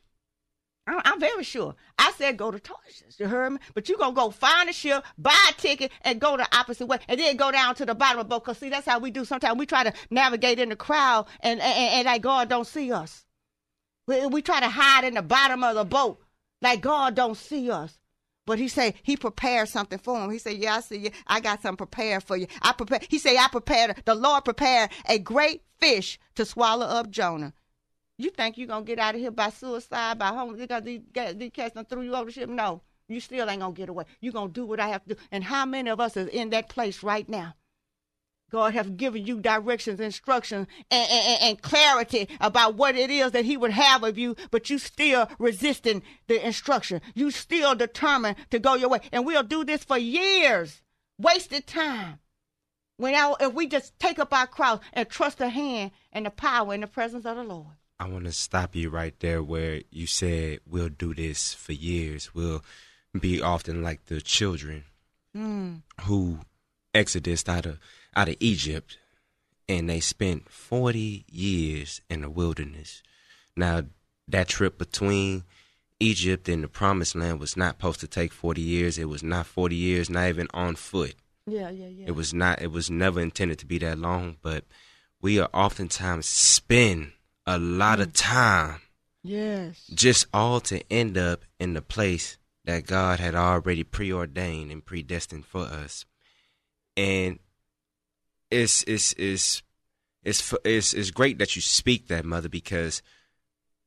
I'm 0.86 1.18
very 1.18 1.44
sure. 1.44 1.74
I 1.98 2.12
said 2.12 2.36
go 2.36 2.50
to 2.50 2.60
Tarshish. 2.60 3.18
You 3.18 3.26
heard 3.26 3.52
me? 3.52 3.58
But 3.74 3.88
you're 3.88 3.96
gonna 3.96 4.14
go 4.14 4.30
find 4.30 4.68
a 4.68 4.72
ship, 4.72 5.02
buy 5.16 5.38
a 5.48 5.52
ticket, 5.54 5.90
and 6.02 6.20
go 6.20 6.36
the 6.36 6.46
opposite 6.54 6.86
way, 6.86 6.98
and 7.08 7.18
then 7.18 7.36
go 7.36 7.50
down 7.50 7.74
to 7.76 7.86
the 7.86 7.94
bottom 7.94 8.18
of 8.18 8.26
the 8.26 8.28
boat. 8.28 8.44
Cause 8.44 8.58
see, 8.58 8.68
that's 8.68 8.86
how 8.86 8.98
we 8.98 9.10
do. 9.10 9.24
Sometimes 9.24 9.58
we 9.58 9.64
try 9.64 9.84
to 9.84 9.92
navigate 10.10 10.58
in 10.58 10.68
the 10.68 10.76
crowd, 10.76 11.26
and 11.40 11.60
and, 11.60 11.94
and 11.94 12.06
like 12.06 12.22
God 12.22 12.48
don't 12.48 12.66
see 12.66 12.92
us. 12.92 13.23
We, 14.06 14.26
we 14.26 14.42
try 14.42 14.60
to 14.60 14.68
hide 14.68 15.04
in 15.04 15.14
the 15.14 15.22
bottom 15.22 15.64
of 15.64 15.74
the 15.74 15.84
boat 15.84 16.20
like 16.60 16.80
God 16.80 17.14
don't 17.14 17.36
see 17.36 17.70
us. 17.70 17.98
But 18.46 18.58
he 18.58 18.68
said 18.68 18.94
he 19.02 19.16
prepared 19.16 19.68
something 19.68 19.98
for 19.98 20.22
him. 20.22 20.30
He 20.30 20.38
said, 20.38 20.58
"Yeah, 20.58 20.76
I 20.76 20.80
see 20.80 20.98
you. 20.98 21.10
I 21.26 21.40
got 21.40 21.62
something 21.62 21.78
prepared 21.78 22.22
for 22.22 22.36
you. 22.36 22.46
I 22.60 22.72
prepare." 22.72 23.00
He 23.08 23.18
said, 23.18 23.36
"I 23.38 23.48
prepared. 23.48 24.02
The 24.04 24.14
Lord 24.14 24.44
prepared 24.44 24.90
a 25.08 25.18
great 25.18 25.62
fish 25.80 26.18
to 26.34 26.44
swallow 26.44 26.84
up 26.84 27.08
Jonah." 27.10 27.54
You 28.18 28.30
think 28.30 28.58
you 28.58 28.66
gonna 28.66 28.84
get 28.84 28.98
out 28.98 29.14
of 29.14 29.20
here 29.20 29.30
by 29.30 29.50
suicide, 29.50 30.18
by 30.18 30.28
home 30.28 30.56
because 30.56 30.84
these, 30.84 31.00
these 31.34 31.50
cats 31.52 31.74
done 31.74 31.86
threw 31.86 32.02
you 32.02 32.14
over 32.14 32.26
the 32.26 32.32
ship? 32.32 32.48
No, 32.48 32.82
you 33.08 33.18
still 33.18 33.48
ain't 33.48 33.60
gonna 33.60 33.72
get 33.72 33.88
away. 33.88 34.04
You 34.20 34.30
gonna 34.30 34.52
do 34.52 34.66
what 34.66 34.78
I 34.78 34.88
have 34.88 35.02
to 35.04 35.14
do. 35.14 35.20
And 35.32 35.42
how 35.42 35.64
many 35.64 35.90
of 35.90 35.98
us 35.98 36.16
is 36.16 36.28
in 36.28 36.50
that 36.50 36.68
place 36.68 37.02
right 37.02 37.28
now? 37.28 37.54
God 38.54 38.72
have 38.74 38.96
given 38.96 39.26
you 39.26 39.40
directions, 39.40 39.98
instructions, 39.98 40.68
and, 40.88 41.10
and, 41.10 41.42
and, 41.42 41.62
clarity 41.62 42.28
about 42.40 42.76
what 42.76 42.94
it 42.94 43.10
is 43.10 43.32
that 43.32 43.44
He 43.44 43.56
would 43.56 43.72
have 43.72 44.04
of 44.04 44.16
you, 44.16 44.36
but 44.52 44.70
you 44.70 44.78
still 44.78 45.28
resisting 45.40 46.04
the 46.28 46.46
instruction. 46.46 47.00
You 47.16 47.32
still 47.32 47.74
determined 47.74 48.36
to 48.50 48.60
go 48.60 48.76
your 48.76 48.90
way. 48.90 49.00
And 49.10 49.26
we'll 49.26 49.42
do 49.42 49.64
this 49.64 49.82
for 49.82 49.98
years. 49.98 50.82
Wasted 51.18 51.66
time. 51.66 52.20
When 52.96 53.16
our, 53.16 53.36
if 53.40 53.52
we 53.54 53.66
just 53.66 53.98
take 53.98 54.20
up 54.20 54.32
our 54.32 54.46
cross 54.46 54.78
and 54.92 55.08
trust 55.08 55.38
the 55.38 55.48
hand 55.48 55.90
and 56.12 56.24
the 56.24 56.30
power 56.30 56.74
in 56.74 56.82
the 56.82 56.86
presence 56.86 57.26
of 57.26 57.34
the 57.34 57.42
Lord. 57.42 57.74
I 57.98 58.08
want 58.08 58.26
to 58.26 58.32
stop 58.32 58.76
you 58.76 58.88
right 58.88 59.18
there 59.18 59.42
where 59.42 59.82
you 59.90 60.06
said 60.06 60.60
we'll 60.64 60.90
do 60.90 61.12
this 61.12 61.54
for 61.54 61.72
years. 61.72 62.32
We'll 62.36 62.64
be 63.18 63.42
often 63.42 63.82
like 63.82 64.04
the 64.04 64.20
children 64.20 64.84
mm. 65.36 65.82
who 66.02 66.38
exodus 66.94 67.48
out 67.48 67.66
of 67.66 67.80
out 68.16 68.28
of 68.28 68.36
Egypt, 68.40 68.98
and 69.68 69.88
they 69.88 70.00
spent 70.00 70.50
40 70.50 71.24
years 71.30 72.00
in 72.10 72.22
the 72.22 72.30
wilderness. 72.30 73.02
Now, 73.56 73.84
that 74.28 74.48
trip 74.48 74.78
between 74.78 75.44
Egypt 76.00 76.48
and 76.48 76.64
the 76.64 76.68
promised 76.68 77.14
land 77.14 77.40
was 77.40 77.56
not 77.56 77.76
supposed 77.76 78.00
to 78.00 78.08
take 78.08 78.32
40 78.32 78.60
years. 78.60 78.98
It 78.98 79.08
was 79.08 79.22
not 79.22 79.46
40 79.46 79.74
years, 79.74 80.10
not 80.10 80.28
even 80.28 80.48
on 80.52 80.76
foot. 80.76 81.14
Yeah, 81.46 81.70
yeah, 81.70 81.88
yeah. 81.88 82.06
It 82.08 82.12
was 82.12 82.32
not, 82.32 82.62
it 82.62 82.72
was 82.72 82.90
never 82.90 83.20
intended 83.20 83.58
to 83.60 83.66
be 83.66 83.78
that 83.78 83.98
long, 83.98 84.36
but 84.42 84.64
we 85.20 85.38
are 85.38 85.48
oftentimes 85.52 86.26
spend 86.26 87.12
a 87.46 87.58
lot 87.58 87.98
mm. 87.98 88.02
of 88.02 88.12
time. 88.12 88.80
Yes. 89.22 89.86
Just 89.92 90.26
all 90.34 90.60
to 90.60 90.82
end 90.92 91.16
up 91.16 91.44
in 91.58 91.74
the 91.74 91.82
place 91.82 92.36
that 92.64 92.86
God 92.86 93.20
had 93.20 93.34
already 93.34 93.84
preordained 93.84 94.70
and 94.70 94.84
predestined 94.84 95.46
for 95.46 95.62
us. 95.62 96.04
And 96.96 97.38
it's 98.54 98.82
it's 98.84 99.12
it's 99.14 99.62
it's 100.22 100.54
it's 100.64 100.92
it's 100.92 101.10
great 101.10 101.38
that 101.38 101.56
you 101.56 101.62
speak 101.62 102.08
that, 102.08 102.24
mother, 102.24 102.48
because 102.48 103.02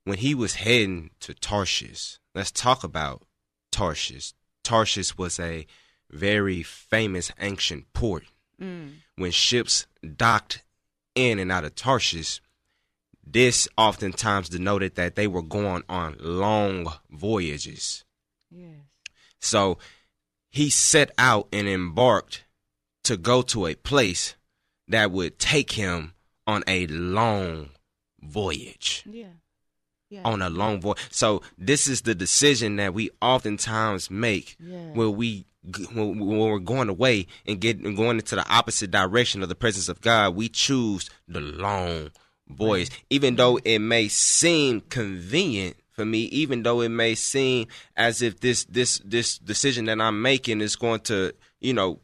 when 0.03 0.17
he 0.17 0.36
was 0.36 0.55
heading 0.55 1.12
to 1.21 1.33
Tarshish, 1.33 2.19
let's 2.36 2.51
talk 2.51 2.83
about 2.83 3.24
Tarshish. 3.71 4.33
Tarshish 4.63 5.17
was 5.17 5.39
a 5.39 5.65
very 6.09 6.63
famous 6.63 7.31
ancient 7.39 7.91
port. 7.93 8.24
Mm. 8.62 8.95
When 9.15 9.31
ships 9.31 9.88
docked 10.15 10.63
in 11.15 11.39
and 11.39 11.51
out 11.51 11.65
of 11.65 11.75
Tarshish, 11.75 12.41
this 13.25 13.67
oftentimes 13.77 14.50
denoted 14.50 14.95
that 14.95 15.15
they 15.15 15.27
were 15.27 15.41
going 15.41 15.83
on 15.89 16.15
long 16.19 16.93
voyages. 17.09 18.05
Yes. 18.50 18.75
So 19.39 19.77
he 20.50 20.69
set 20.69 21.12
out 21.17 21.47
and 21.51 21.67
embarked 21.67 22.45
to 23.03 23.17
go 23.17 23.41
to 23.41 23.67
a 23.67 23.75
place 23.75 24.36
that 24.88 25.12
would 25.12 25.39
take 25.39 25.72
him 25.72 26.13
on 26.46 26.63
a 26.67 26.88
long 26.88 27.70
voyage. 28.22 29.03
Yeah. 29.10 29.27
Yeah. 30.10 30.22
On 30.24 30.41
a 30.41 30.50
long 30.50 30.79
voyage. 30.79 31.00
So 31.12 31.41
this 31.58 31.88
is 31.88 32.03
the 32.03 32.15
decision 32.15 32.77
that 32.77 32.94
we 32.94 33.10
oftentimes 33.22 34.10
make 34.10 34.56
yeah. 34.60 34.94
where 34.94 35.10
we 35.10 35.46
when, 35.94 36.20
we're 36.20 36.60
going 36.60 36.89
away 36.89 37.27
and 37.46 37.60
get 37.60 37.84
going 37.84 38.17
into 38.17 38.36
the 38.36 38.50
opposite 38.50 38.91
direction 38.91 39.44
of 39.44 39.50
the 39.50 39.56
presence 39.56 39.89
of 39.89 40.01
God, 40.01 40.36
we 40.36 40.50
choose 40.50 41.10
the 41.27 41.41
long 41.41 42.12
voyage, 42.48 42.89
right. 42.89 43.03
even 43.10 43.36
though 43.36 43.58
it 43.63 43.79
may 43.79 44.08
seem 44.08 44.82
convenient 44.82 45.75
for 45.91 46.06
me, 46.06 46.20
even 46.25 46.63
though 46.63 46.82
it 46.82 46.89
may 46.89 47.15
seem 47.15 47.67
as 47.96 48.22
if 48.22 48.39
this 48.39 48.65
this 48.65 49.01
this 49.03 49.38
decision 49.39 49.86
that 49.86 50.00
I'm 50.00 50.22
making 50.22 50.62
is 50.62 50.75
going 50.75 51.01
to, 51.01 51.34
you 51.60 51.74
know, 51.74 52.00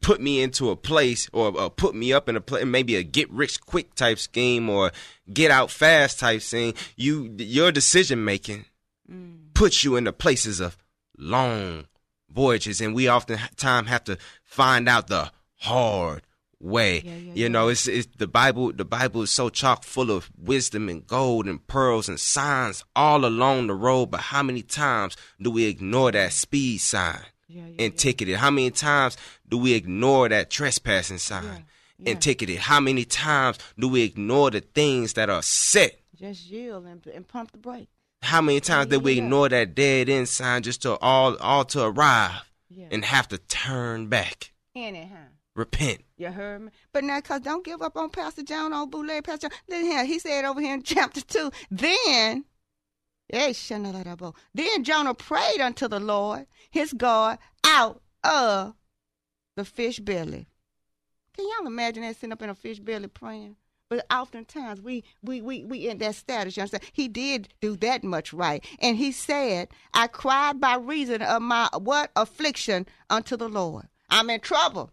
put 0.00 0.20
me 0.20 0.42
into 0.42 0.70
a 0.70 0.76
place 0.76 1.28
or, 1.32 1.56
or 1.58 1.70
put 1.70 1.94
me 1.94 2.12
up 2.12 2.28
in 2.28 2.36
a 2.36 2.40
place, 2.40 2.64
maybe 2.64 2.96
a 2.96 3.02
get 3.02 3.30
rich 3.30 3.60
quick 3.60 3.94
type 3.94 4.18
scheme 4.18 4.68
or 4.68 4.92
get 5.32 5.50
out 5.50 5.70
fast 5.70 6.18
type 6.18 6.42
thing. 6.42 6.74
You 6.96 7.34
your 7.38 7.72
decision 7.72 8.24
making 8.24 8.64
mm. 9.10 9.54
puts 9.54 9.84
you 9.84 9.96
in 9.96 10.04
the 10.04 10.12
places 10.12 10.60
of 10.60 10.76
long 11.18 11.86
voyages, 12.30 12.80
and 12.80 12.94
we 12.94 13.08
often 13.08 13.38
time 13.56 13.86
have 13.86 14.04
to 14.04 14.18
find 14.44 14.88
out 14.88 15.08
the 15.08 15.30
hard 15.56 16.22
way. 16.60 17.02
Yeah, 17.04 17.14
yeah, 17.14 17.32
you 17.34 17.48
know, 17.48 17.68
it's, 17.68 17.86
it's 17.86 18.08
the 18.16 18.26
Bible. 18.26 18.72
The 18.72 18.84
Bible 18.84 19.22
is 19.22 19.30
so 19.30 19.48
chock 19.48 19.84
full 19.84 20.10
of 20.10 20.30
wisdom 20.36 20.88
and 20.88 21.06
gold 21.06 21.46
and 21.46 21.64
pearls 21.66 22.08
and 22.08 22.18
signs 22.18 22.84
all 22.94 23.24
along 23.24 23.66
the 23.66 23.74
road. 23.74 24.06
But 24.06 24.20
how 24.20 24.42
many 24.42 24.62
times 24.62 25.16
do 25.40 25.50
we 25.50 25.64
ignore 25.64 26.12
that 26.12 26.32
speed 26.32 26.78
sign 26.78 27.20
and 27.48 27.96
ticket 27.96 28.28
it? 28.28 28.36
How 28.36 28.50
many 28.50 28.70
times 28.70 29.16
do 29.48 29.58
we 29.58 29.74
ignore 29.74 30.28
that 30.28 30.50
trespassing 30.50 31.18
sign 31.18 31.66
and 32.04 32.20
ticketed? 32.20 32.58
How 32.58 32.80
many 32.80 33.04
times 33.04 33.58
do 33.78 33.88
we 33.88 34.02
ignore 34.02 34.50
the 34.50 34.60
things 34.60 35.14
that 35.14 35.30
are 35.30 35.42
set? 35.42 36.00
Just 36.14 36.46
yield 36.46 36.86
and, 36.86 37.06
and 37.06 37.26
pump 37.26 37.52
the 37.52 37.58
brake. 37.58 37.88
How 38.22 38.40
many 38.40 38.60
times 38.60 38.88
did 38.90 39.02
we 39.04 39.18
ignore 39.18 39.48
that 39.48 39.74
dead 39.74 40.08
end 40.08 40.28
sign 40.28 40.62
just 40.62 40.82
to 40.82 40.96
all 40.98 41.36
all 41.36 41.64
to 41.66 41.84
arrive 41.84 42.42
and 42.90 43.04
have 43.04 43.28
to 43.28 43.38
turn 43.38 44.08
back? 44.08 44.52
Anyhow. 44.74 45.16
Repent. 45.54 46.02
You 46.18 46.28
heard 46.28 46.62
me? 46.62 46.70
But 46.92 47.04
now, 47.04 47.18
cause 47.22 47.40
don't 47.40 47.64
give 47.64 47.80
up 47.80 47.96
on 47.96 48.10
Pastor 48.10 48.42
John 48.42 48.74
on 48.74 48.90
Boulay, 48.90 49.22
Pastor 49.22 49.48
John. 49.48 49.58
Listen 49.68 49.86
here, 49.86 50.04
he 50.04 50.18
said 50.18 50.44
over 50.44 50.60
here 50.60 50.74
in 50.74 50.82
chapter 50.84 51.22
two. 51.22 51.50
Then, 51.70 52.44
then 53.28 54.84
Jonah 54.84 55.14
prayed 55.14 55.60
unto 55.60 55.88
the 55.88 56.00
Lord, 56.00 56.46
his 56.70 56.92
God, 56.92 57.38
out 57.64 58.00
of 58.22 58.74
the 59.56 59.64
fish 59.64 59.98
belly. 59.98 60.48
Can 61.34 61.48
y'all 61.48 61.66
imagine 61.66 62.02
that 62.02 62.16
sitting 62.16 62.32
up 62.32 62.42
in 62.42 62.50
a 62.50 62.54
fish 62.54 62.78
belly 62.78 63.08
praying? 63.08 63.56
But 63.88 64.04
oftentimes 64.12 64.80
we 64.80 65.04
we 65.22 65.40
we 65.40 65.64
we 65.64 65.88
in 65.88 65.98
that 65.98 66.16
status. 66.16 66.56
You 66.56 66.62
understand? 66.62 66.84
He 66.92 67.08
did 67.08 67.52
do 67.60 67.76
that 67.76 68.02
much 68.02 68.32
right, 68.32 68.64
and 68.80 68.96
he 68.96 69.12
said, 69.12 69.68
"I 69.94 70.08
cried 70.08 70.60
by 70.60 70.76
reason 70.76 71.22
of 71.22 71.42
my 71.42 71.68
what 71.78 72.10
affliction 72.16 72.86
unto 73.10 73.36
the 73.36 73.48
Lord. 73.48 73.86
I'm 74.10 74.30
in 74.30 74.40
trouble." 74.40 74.90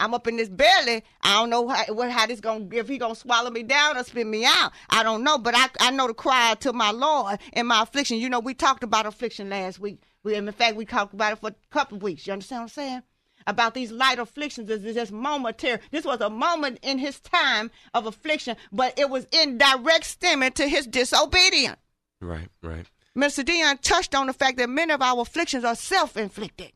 I'm 0.00 0.14
up 0.14 0.26
in 0.26 0.36
this 0.36 0.48
belly. 0.48 1.04
I 1.22 1.34
don't 1.34 1.50
know 1.50 1.68
how, 1.68 1.84
what, 1.92 2.10
how 2.10 2.26
this 2.26 2.40
gonna 2.40 2.66
if 2.72 2.88
he 2.88 2.96
gonna 2.96 3.14
swallow 3.14 3.50
me 3.50 3.62
down 3.62 3.98
or 3.98 4.02
spit 4.02 4.26
me 4.26 4.46
out. 4.46 4.72
I 4.88 5.02
don't 5.02 5.22
know, 5.22 5.36
but 5.36 5.54
I 5.54 5.68
I 5.78 5.90
know 5.90 6.08
to 6.08 6.14
cry 6.14 6.54
to 6.60 6.72
my 6.72 6.90
Lord 6.90 7.38
in 7.52 7.66
my 7.66 7.82
affliction. 7.82 8.16
You 8.16 8.30
know, 8.30 8.40
we 8.40 8.54
talked 8.54 8.82
about 8.82 9.04
affliction 9.04 9.50
last 9.50 9.78
week. 9.78 10.02
We 10.24 10.34
in 10.34 10.50
fact 10.52 10.76
we 10.76 10.86
talked 10.86 11.12
about 11.12 11.34
it 11.34 11.38
for 11.38 11.50
a 11.50 11.54
couple 11.70 11.98
of 11.98 12.02
weeks. 12.02 12.26
You 12.26 12.32
understand 12.32 12.60
what 12.60 12.64
I'm 12.64 12.68
saying? 12.70 13.02
About 13.46 13.74
these 13.74 13.92
light 13.92 14.18
afflictions 14.18 14.70
is 14.70 14.94
just 14.94 15.12
momentary. 15.12 15.80
This 15.90 16.04
was 16.04 16.20
a 16.20 16.30
moment 16.30 16.78
in 16.82 16.98
his 16.98 17.20
time 17.20 17.70
of 17.94 18.06
affliction, 18.06 18.56
but 18.72 18.98
it 18.98 19.08
was 19.10 19.26
in 19.32 19.58
direct 19.58 20.04
stemming 20.04 20.52
to 20.52 20.66
his 20.66 20.86
disobedience. 20.86 21.78
Right, 22.20 22.48
right. 22.62 22.86
Mr. 23.16 23.44
Dion 23.44 23.78
touched 23.78 24.14
on 24.14 24.26
the 24.26 24.32
fact 24.32 24.58
that 24.58 24.68
many 24.68 24.92
of 24.92 25.02
our 25.02 25.20
afflictions 25.22 25.64
are 25.64 25.74
self-inflicted 25.74 26.72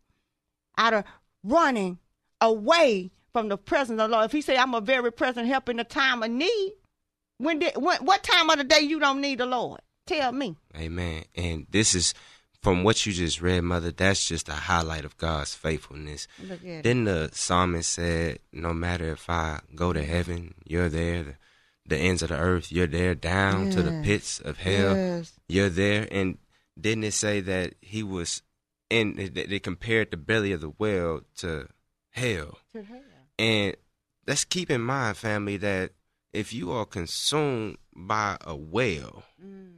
out 0.79 0.95
of 0.95 1.05
running 1.43 1.99
away 2.41 3.11
from 3.33 3.49
the 3.49 3.59
presence 3.59 4.01
of 4.01 4.11
the 4.11 4.17
Lord. 4.17 4.27
If 4.27 4.33
he 4.33 4.41
say, 4.41 4.57
I'm 4.57 4.75
a 4.75 4.81
very 4.81 5.13
present 5.13 5.47
help 5.49 5.69
in 5.69 5.77
the 5.77 5.85
time 5.85 6.23
of 6.23 6.31
need, 6.31 6.73
when 7.39 7.59
did 7.59 7.77
when, 7.77 8.05
what 8.05 8.23
time 8.23 8.49
of 8.51 8.59
the 8.59 8.65
day 8.65 8.81
you 8.81 9.01
don't 9.01 9.21
need 9.21 9.39
the 9.39 9.47
Lord? 9.47 9.81
Tell 10.07 10.33
me. 10.33 10.57
Amen. 10.77 11.25
And 11.35 11.67
this 11.71 11.95
is 11.95 12.15
from 12.63 12.85
what 12.85 13.05
you 13.05 13.13
just 13.13 13.43
read, 13.43 13.63
Mother, 13.63 13.91
that's 13.91 14.27
just 14.27 14.49
a 14.49 14.55
highlight 14.55 15.05
of 15.05 15.17
God's 15.19 15.55
faithfulness. 15.55 16.27
Then 16.63 17.05
the 17.05 17.31
psalmist 17.33 17.91
said, 17.91 18.39
No 18.53 18.73
matter 18.73 19.13
if 19.13 19.29
I 19.29 19.61
go 19.75 19.93
to 19.93 20.03
heaven, 20.03 20.55
you're 20.65 20.89
there. 20.89 21.23
The, 21.25 21.35
the 21.87 21.99
ends 21.99 22.23
of 22.23 22.31
the 22.31 22.39
earth, 22.39 22.73
you're 22.73 22.87
there. 22.87 23.15
Down 23.15 23.67
yes. 23.67 23.75
to 23.75 23.83
the 23.83 24.03
pits 24.03 24.41
of 24.41 24.59
hell, 24.59 24.97
yes. 24.97 25.33
you're 25.49 25.69
there. 25.69 26.09
And 26.11 26.39
didn't 26.81 27.05
it 27.05 27.13
say 27.13 27.41
that 27.41 27.75
he 27.83 28.03
was 28.03 28.43
in, 28.89 29.33
they 29.35 29.59
compared 29.59 30.11
the 30.11 30.17
belly 30.17 30.53
of 30.53 30.63
the 30.63 30.71
whale 30.71 31.21
to 31.39 31.69
hell. 32.15 32.59
And 33.39 33.77
let's 34.27 34.45
keep 34.45 34.71
in 34.71 34.81
mind, 34.81 35.17
family, 35.17 35.57
that 35.59 35.93
if 36.33 36.53
you 36.53 36.73
are 36.73 36.85
consumed 36.85 37.79
by 37.95 38.37
a 38.41 38.55
whale 38.57 39.25
mm. 39.43 39.73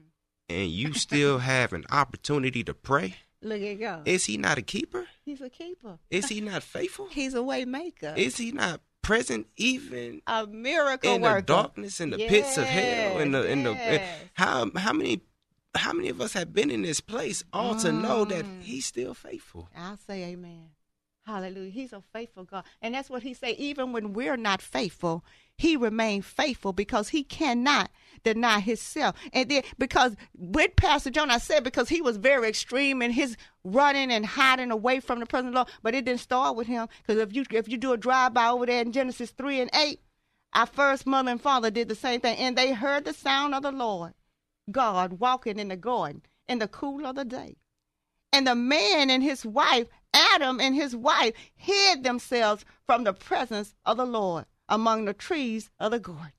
and 0.49 0.71
you 0.71 0.93
still 0.95 1.39
have 1.39 1.73
an 1.73 1.85
opportunity 1.91 2.63
to 2.65 2.75
pray, 2.75 3.17
look 3.43 3.61
at 3.61 3.75
God. 3.75 4.09
Is 4.09 4.27
he 4.27 4.37
not 4.37 4.59
a 4.59 4.63
keeper? 4.63 5.07
He's 5.25 5.41
a 5.41 5.51
keeper. 5.51 5.99
Is 6.11 6.29
he 6.31 6.41
not 6.41 6.63
faithful? 6.63 7.09
He's 7.11 7.35
a 7.35 7.43
way 7.43 7.65
maker. 7.65 8.15
Is 8.17 8.37
he 8.37 8.53
not 8.53 8.81
present 9.03 9.47
even 9.57 10.21
a 10.27 10.47
miracle 10.49 11.15
in 11.15 11.23
worker. 11.23 11.37
the 11.37 11.43
darkness 11.43 12.01
in 12.01 12.11
the 12.11 12.19
yes, 12.19 12.29
pits 12.29 12.59
of 12.59 12.65
hell 12.65 13.21
in 13.21 13.31
the 13.31 13.49
in 13.49 13.63
the 13.63 14.03
how 14.35 14.69
how 14.75 14.93
many 14.93 15.21
how 15.77 15.93
many 15.93 16.09
of 16.09 16.21
us 16.21 16.33
have 16.33 16.53
been 16.53 16.73
in 16.73 16.83
this 16.83 17.01
place 17.01 17.45
all 17.53 17.77
mm. 17.77 17.83
to 17.83 17.93
know 17.93 18.25
that 18.25 18.45
mm. 18.45 18.63
he's 18.63 18.85
still 18.85 19.15
faithful? 19.15 19.69
I'll 19.77 19.97
say 19.97 20.25
amen. 20.25 20.71
Hallelujah. 21.27 21.73
He's 21.73 21.93
a 21.93 22.03
faithful 22.13 22.45
God. 22.45 22.63
And 22.81 22.95
that's 22.95 23.11
what 23.11 23.25
he 23.25 23.35
say. 23.35 23.53
Even 23.55 23.93
when 23.93 24.13
we're 24.13 24.37
not 24.37 24.63
faithful, 24.63 25.25
he 25.59 25.77
remained 25.77 26.25
faithful 26.25 26.73
because 26.73 27.09
he 27.09 27.25
cannot 27.25 27.91
deny 28.23 28.61
himself. 28.61 29.17
And 29.33 29.51
then 29.51 29.65
because 29.77 30.15
with 30.37 30.77
Pastor 30.77 31.11
John, 31.11 31.33
I 31.33 31.39
said 31.39 31.65
because 31.65 31.89
he 31.89 32.01
was 32.01 32.17
very 32.17 32.49
extreme 32.49 33.03
in 33.03 33.11
his 33.11 33.37
running 33.65 34.13
and 34.13 34.25
hiding 34.25 34.71
away 34.71 35.01
from 35.01 35.19
the 35.19 35.27
presence 35.27 35.49
of 35.49 35.53
the 35.55 35.57
Lord. 35.57 35.69
But 35.83 35.97
it 35.97 36.05
didn't 36.05 36.21
start 36.21 36.55
with 36.55 36.69
him. 36.69 36.87
Because 37.05 37.21
if 37.21 37.35
you 37.35 37.45
if 37.51 37.69
you 37.69 37.77
do 37.77 37.93
a 37.93 37.97
drive 37.97 38.33
by 38.33 38.47
over 38.47 38.65
there 38.65 38.83
in 38.83 38.93
Genesis 38.93 39.33
three 39.33 39.61
and 39.61 39.71
eight, 39.75 40.01
our 40.53 40.67
first 40.67 41.07
mother 41.07 41.33
and 41.33 41.43
father 41.43 41.73
did 41.73 41.89
the 41.89 41.97
same 41.97 42.21
thing. 42.21 42.39
And 42.39 42.57
they 42.57 42.73
heard 42.73 43.05
the 43.05 43.13
sound 43.13 43.53
of 43.53 43.65
the 43.65 43.73
Lord 43.73 44.15
God 44.71 45.15
walking 45.15 45.59
in 45.59 45.69
the 45.69 45.77
garden 45.77 46.23
in 46.49 46.61
the 46.61 46.69
cool 46.69 47.05
of 47.05 47.17
the 47.17 47.25
day. 47.25 47.57
And 48.33 48.47
the 48.47 48.55
man 48.55 49.11
and 49.11 49.23
his 49.23 49.45
wife 49.45 49.89
Adam 50.17 50.61
and 50.61 50.75
his 50.75 50.97
wife 50.97 51.35
hid 51.55 52.03
themselves 52.03 52.65
from 52.87 53.05
the 53.05 53.13
presence 53.13 53.75
of 53.85 53.99
the 53.99 54.07
Lord 54.07 54.47
among 54.69 55.05
the 55.05 55.13
trees 55.13 55.71
of 55.79 55.91
the 55.93 55.99
garden. 55.99 56.33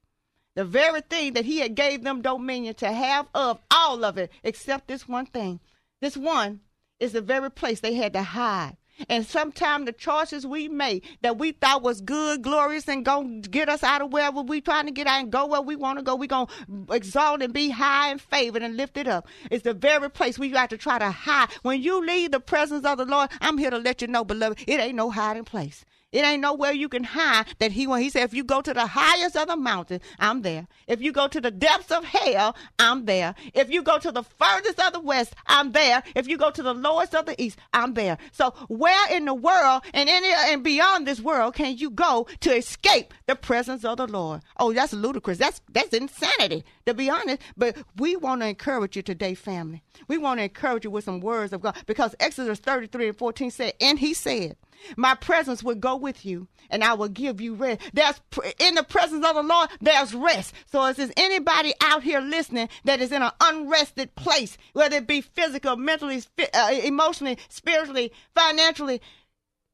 The 0.55 0.65
very 0.65 1.01
thing 1.01 1.33
that 1.33 1.45
he 1.45 1.59
had 1.59 1.75
gave 1.75 2.03
them 2.03 2.23
dominion 2.23 2.73
to 2.75 2.91
have 2.91 3.27
of 3.35 3.59
all 3.69 4.03
of 4.03 4.17
it, 4.17 4.31
except 4.43 4.87
this 4.87 5.07
one 5.07 5.27
thing. 5.27 5.59
This 6.01 6.17
one 6.17 6.61
is 6.99 7.11
the 7.11 7.21
very 7.21 7.51
place 7.51 7.79
they 7.79 7.93
had 7.93 8.13
to 8.13 8.23
hide 8.23 8.77
and 9.09 9.25
sometimes 9.25 9.85
the 9.85 9.91
choices 9.91 10.45
we 10.45 10.67
make 10.67 11.05
that 11.21 11.37
we 11.37 11.51
thought 11.51 11.81
was 11.81 12.01
good, 12.01 12.41
glorious, 12.41 12.87
and 12.87 13.05
going 13.05 13.41
to 13.41 13.49
get 13.49 13.69
us 13.69 13.83
out 13.83 14.01
of 14.01 14.11
wherever 14.11 14.41
we 14.41 14.61
trying 14.61 14.85
to 14.85 14.91
get 14.91 15.07
out 15.07 15.21
and 15.21 15.31
go 15.31 15.45
where 15.45 15.61
we 15.61 15.75
want 15.75 15.99
to 15.99 16.03
go, 16.03 16.15
we 16.15 16.27
going 16.27 16.47
to 16.47 16.93
exalt 16.93 17.41
and 17.41 17.53
be 17.53 17.69
high 17.69 18.09
and 18.09 18.21
favored 18.21 18.63
and 18.63 18.77
lifted 18.77 19.07
up. 19.07 19.27
It's 19.51 19.63
the 19.63 19.73
very 19.73 20.09
place 20.09 20.39
we 20.39 20.49
got 20.49 20.69
to 20.71 20.77
try 20.77 20.99
to 20.99 21.11
hide. 21.11 21.49
When 21.61 21.81
you 21.81 22.05
leave 22.05 22.31
the 22.31 22.39
presence 22.39 22.85
of 22.85 22.97
the 22.97 23.05
Lord, 23.05 23.29
I'm 23.41 23.57
here 23.57 23.71
to 23.71 23.77
let 23.77 24.01
you 24.01 24.07
know, 24.07 24.23
beloved, 24.23 24.63
it 24.67 24.79
ain't 24.79 24.95
no 24.95 25.09
hiding 25.09 25.45
place. 25.45 25.85
It 26.17 26.25
ain't 26.25 26.41
nowhere 26.41 26.71
you 26.71 26.89
can 26.89 27.03
hide 27.03 27.45
that 27.59 27.71
he 27.71 27.85
when 27.85 28.01
he 28.01 28.09
said, 28.09 28.23
if 28.23 28.33
you 28.33 28.43
go 28.43 28.59
to 28.61 28.73
the 28.73 28.87
highest 28.87 29.37
of 29.37 29.49
the 29.49 29.55
mountain, 29.55 30.01
I'm 30.19 30.41
there. 30.41 30.67
If 30.87 30.99
you 30.99 31.11
go 31.11 31.27
to 31.27 31.39
the 31.39 31.51
depths 31.51 31.91
of 31.91 32.03
hell, 32.05 32.55
I'm 32.79 33.05
there. 33.05 33.35
If 33.53 33.69
you 33.69 33.83
go 33.83 33.99
to 33.99 34.11
the 34.11 34.23
furthest 34.23 34.79
of 34.79 34.93
the 34.93 34.99
west, 34.99 35.35
I'm 35.45 35.73
there. 35.73 36.01
If 36.15 36.27
you 36.27 36.39
go 36.39 36.49
to 36.49 36.63
the 36.63 36.73
lowest 36.73 37.13
of 37.13 37.27
the 37.27 37.39
east, 37.39 37.59
I'm 37.71 37.93
there. 37.93 38.17
So 38.31 38.49
where 38.67 39.15
in 39.15 39.25
the 39.25 39.35
world 39.35 39.83
and 39.93 40.09
any 40.09 40.31
and 40.51 40.63
beyond 40.63 41.05
this 41.05 41.21
world 41.21 41.53
can 41.53 41.77
you 41.77 41.91
go 41.91 42.25
to 42.39 42.55
escape 42.55 43.13
the 43.27 43.35
presence 43.35 43.85
of 43.85 43.97
the 43.97 44.07
Lord? 44.07 44.41
Oh, 44.59 44.73
that's 44.73 44.93
ludicrous. 44.93 45.37
That's 45.37 45.61
that's 45.69 45.93
insanity, 45.93 46.65
to 46.87 46.95
be 46.95 47.11
honest. 47.11 47.43
But 47.55 47.77
we 47.95 48.15
want 48.15 48.41
to 48.41 48.47
encourage 48.47 48.95
you 48.95 49.03
today, 49.03 49.35
family. 49.35 49.83
We 50.07 50.17
want 50.17 50.39
to 50.39 50.45
encourage 50.45 50.83
you 50.83 50.89
with 50.89 51.03
some 51.03 51.19
words 51.19 51.53
of 51.53 51.61
God 51.61 51.75
because 51.85 52.15
Exodus 52.19 52.57
33 52.57 53.09
and 53.09 53.17
14 53.19 53.51
said, 53.51 53.73
and 53.79 53.99
he 53.99 54.15
said, 54.15 54.57
my 54.95 55.15
presence 55.15 55.63
will 55.63 55.75
go 55.75 55.95
with 55.95 56.25
you 56.25 56.47
and 56.69 56.83
I 56.83 56.93
will 56.93 57.07
give 57.07 57.41
you 57.41 57.55
rest. 57.55 57.81
There's 57.93 58.19
in 58.59 58.75
the 58.75 58.83
presence 58.83 59.25
of 59.25 59.35
the 59.35 59.43
Lord, 59.43 59.69
there's 59.81 60.13
rest. 60.13 60.53
So 60.71 60.85
if 60.85 60.97
there's 60.97 61.11
anybody 61.17 61.73
out 61.81 62.03
here 62.03 62.19
listening 62.19 62.69
that 62.85 63.01
is 63.01 63.11
in 63.11 63.21
an 63.21 63.31
unrested 63.41 64.15
place, 64.15 64.57
whether 64.73 64.97
it 64.97 65.07
be 65.07 65.21
physical, 65.21 65.75
mentally, 65.75 66.23
uh, 66.53 66.71
emotionally, 66.83 67.37
spiritually, 67.49 68.11
financially, 68.35 69.01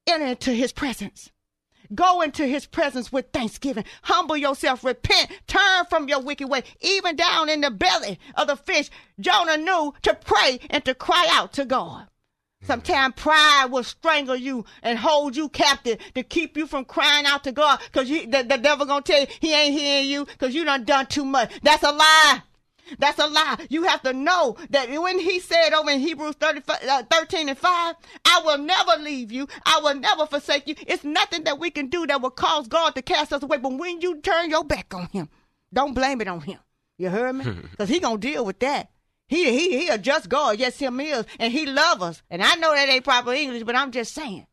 enter 0.07 0.25
into 0.25 0.51
his 0.51 0.72
presence. 0.72 1.31
Go 1.93 2.22
into 2.22 2.48
his 2.48 2.65
presence 2.65 3.12
with 3.12 3.31
thanksgiving. 3.31 3.86
Humble 4.03 4.38
yourself, 4.38 4.83
repent, 4.83 5.31
turn 5.48 5.86
from 5.89 6.07
your 6.07 6.22
wicked 6.22 6.48
way. 6.48 6.63
Even 6.81 7.15
down 7.15 7.50
in 7.50 7.62
the 7.62 7.69
belly 7.69 8.19
of 8.36 8.48
the 8.48 8.55
fish, 8.55 8.89
Jonah 9.19 9.57
knew 9.57 9.93
to 10.03 10.13
pray 10.15 10.60
and 10.69 10.83
to 10.86 10.95
cry 10.95 11.27
out 11.31 11.53
to 11.53 11.65
God. 11.65 12.07
Sometimes 12.63 13.13
pride 13.15 13.67
will 13.70 13.84
strangle 13.84 14.36
you 14.36 14.65
and 14.82 14.98
hold 14.98 15.36
you 15.36 15.50
captive 15.50 16.00
to 16.15 16.24
keep 16.24 16.58
you 16.58 16.67
from 16.67 16.86
crying 16.86 17.25
out 17.25 17.43
to 17.43 17.51
God 17.51 17.79
because 17.91 18.08
the, 18.10 18.46
the 18.48 18.58
devil 18.58 18.86
gonna 18.86 19.01
tell 19.01 19.22
you 19.22 19.27
he 19.39 19.53
ain't 19.53 19.77
hearing 19.77 20.10
you 20.10 20.25
because 20.25 20.55
you 20.55 20.63
done 20.63 20.84
done 20.86 21.05
too 21.08 21.25
much. 21.25 21.51
That's 21.62 21.84
a 21.84 21.91
lie. 21.91 22.41
That's 23.00 23.20
a 23.20 23.27
lie. 23.27 23.58
You 23.70 23.84
have 23.84 24.01
to 24.03 24.13
know 24.13 24.58
that 24.70 24.89
when 24.89 25.17
he 25.20 25.39
said 25.39 25.74
over 25.74 25.89
in 25.89 26.00
Hebrews 26.00 26.36
30, 26.36 26.62
uh, 26.89 27.03
13 27.10 27.50
and 27.50 27.58
5, 27.58 27.96
I 28.25 28.41
will 28.46 28.58
never 28.58 29.01
leave 29.01 29.32
you. 29.32 29.48
I 29.65 29.79
will 29.84 29.96
never 29.96 30.25
forsake 30.25 30.67
you. 30.67 30.75
It's 30.86 31.03
nothing 31.03 31.46
that 31.46 31.60
we 31.60 31.70
can 31.72 31.88
do 31.88 32.05
that 32.08 32.22
will 32.22 32.29
cause 32.29 32.67
God 32.67 32.93
to 32.96 33.01
cast 33.01 33.34
us 33.34 33.41
away. 33.41 33.58
But 33.58 33.74
when 33.74 34.01
you 34.01 34.20
turn 34.22 34.50
your 34.50 34.63
back 34.63 34.93
on 34.93 35.08
him, 35.08 35.29
don't 35.72 35.93
blame 35.93 36.22
it 36.22 36.27
on 36.27 36.41
him. 36.41 36.60
You 36.98 37.10
heard 37.10 37.34
me? 37.34 37.46
Because 37.72 37.89
he 37.89 38.00
going 38.00 38.20
to 38.20 38.27
deal 38.27 38.46
with 38.46 38.60
that. 38.60 38.89
He, 39.33 39.45
he, 39.45 39.79
he 39.79 39.87
a 39.89 39.97
just 39.97 40.29
God. 40.29 40.59
Yes, 40.59 40.77
him 40.77 40.99
is. 40.99 41.25
And 41.39 41.51
he 41.51 41.65
love 41.65 42.03
us. 42.03 42.21
And 42.29 42.43
I 42.43 42.53
know 42.53 42.71
that 42.71 42.87
ain't 42.87 43.03
proper 43.03 43.33
English, 43.33 43.63
but 43.63 43.75
I'm 43.75 43.91
just 43.91 44.13
saying. 44.13 44.45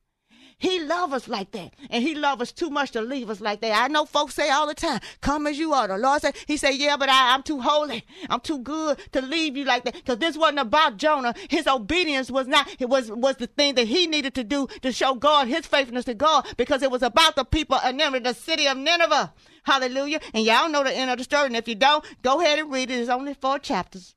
He 0.56 0.80
love 0.80 1.12
us 1.12 1.28
like 1.28 1.50
that. 1.50 1.74
And 1.90 2.02
he 2.02 2.14
love 2.14 2.40
us 2.40 2.50
too 2.50 2.70
much 2.70 2.92
to 2.92 3.02
leave 3.02 3.28
us 3.28 3.42
like 3.42 3.60
that. 3.60 3.78
I 3.78 3.88
know 3.88 4.06
folks 4.06 4.34
say 4.34 4.48
all 4.48 4.66
the 4.66 4.74
time, 4.74 5.00
come 5.20 5.46
as 5.46 5.58
you 5.58 5.74
are. 5.74 5.86
The 5.86 5.98
Lord 5.98 6.22
said, 6.22 6.34
he 6.46 6.56
said, 6.56 6.76
yeah, 6.76 6.96
but 6.96 7.10
I, 7.10 7.34
I'm 7.34 7.42
too 7.42 7.60
holy. 7.60 8.06
I'm 8.30 8.40
too 8.40 8.58
good 8.60 8.98
to 9.12 9.20
leave 9.20 9.54
you 9.54 9.66
like 9.66 9.84
that. 9.84 9.94
Because 9.96 10.16
this 10.16 10.38
wasn't 10.38 10.60
about 10.60 10.96
Jonah. 10.96 11.34
His 11.50 11.66
obedience 11.66 12.30
was 12.30 12.46
not, 12.46 12.66
it 12.78 12.88
was, 12.88 13.10
was 13.10 13.36
the 13.36 13.48
thing 13.48 13.74
that 13.74 13.86
he 13.86 14.06
needed 14.06 14.32
to 14.34 14.44
do 14.44 14.66
to 14.80 14.92
show 14.92 15.12
God 15.14 15.48
his 15.48 15.66
faithfulness 15.66 16.06
to 16.06 16.14
God 16.14 16.46
because 16.56 16.82
it 16.82 16.90
was 16.90 17.02
about 17.02 17.36
the 17.36 17.44
people 17.44 17.76
of 17.76 17.94
Nineveh, 17.94 18.20
the 18.20 18.34
city 18.34 18.66
of 18.66 18.78
Nineveh. 18.78 19.34
Hallelujah. 19.64 20.20
And 20.32 20.46
y'all 20.46 20.70
know 20.70 20.84
the 20.84 20.96
end 20.96 21.10
of 21.10 21.18
the 21.18 21.24
story. 21.24 21.48
And 21.48 21.56
if 21.56 21.68
you 21.68 21.74
don't, 21.74 22.02
go 22.22 22.40
ahead 22.40 22.58
and 22.58 22.72
read 22.72 22.90
it. 22.90 22.94
It's 22.94 23.10
only 23.10 23.34
four 23.34 23.58
chapters. 23.58 24.14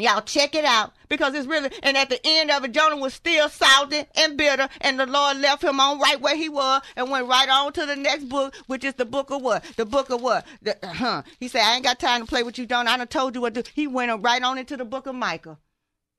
Y'all 0.00 0.22
check 0.22 0.54
it 0.54 0.64
out 0.64 0.92
because 1.08 1.34
it's 1.34 1.46
really, 1.46 1.70
and 1.82 1.96
at 1.96 2.08
the 2.08 2.20
end 2.24 2.50
of 2.50 2.64
it, 2.64 2.72
Jonah 2.72 2.96
was 2.96 3.14
still 3.14 3.48
salty 3.48 4.04
and 4.16 4.36
bitter, 4.36 4.68
and 4.80 4.98
the 4.98 5.06
Lord 5.06 5.38
left 5.38 5.62
him 5.62 5.80
on 5.80 5.98
right 5.98 6.20
where 6.20 6.36
he 6.36 6.48
was 6.48 6.82
and 6.96 7.10
went 7.10 7.28
right 7.28 7.48
on 7.48 7.72
to 7.74 7.86
the 7.86 7.96
next 7.96 8.28
book, 8.28 8.54
which 8.66 8.84
is 8.84 8.94
the 8.94 9.04
book 9.04 9.30
of 9.30 9.42
what? 9.42 9.64
The 9.76 9.86
book 9.86 10.10
of 10.10 10.22
what? 10.22 10.46
The, 10.62 10.76
huh. 10.82 11.22
He 11.38 11.48
said, 11.48 11.62
I 11.62 11.74
ain't 11.74 11.84
got 11.84 11.98
time 11.98 12.22
to 12.22 12.26
play 12.26 12.42
with 12.42 12.58
you, 12.58 12.66
Jonah. 12.66 12.90
I 12.90 12.96
done 12.96 13.08
told 13.08 13.34
you 13.34 13.40
what 13.40 13.54
to 13.54 13.62
do. 13.62 13.70
He 13.74 13.86
went 13.86 14.22
right 14.22 14.42
on 14.42 14.58
into 14.58 14.76
the 14.76 14.84
book 14.84 15.06
of 15.06 15.14
Micah 15.14 15.58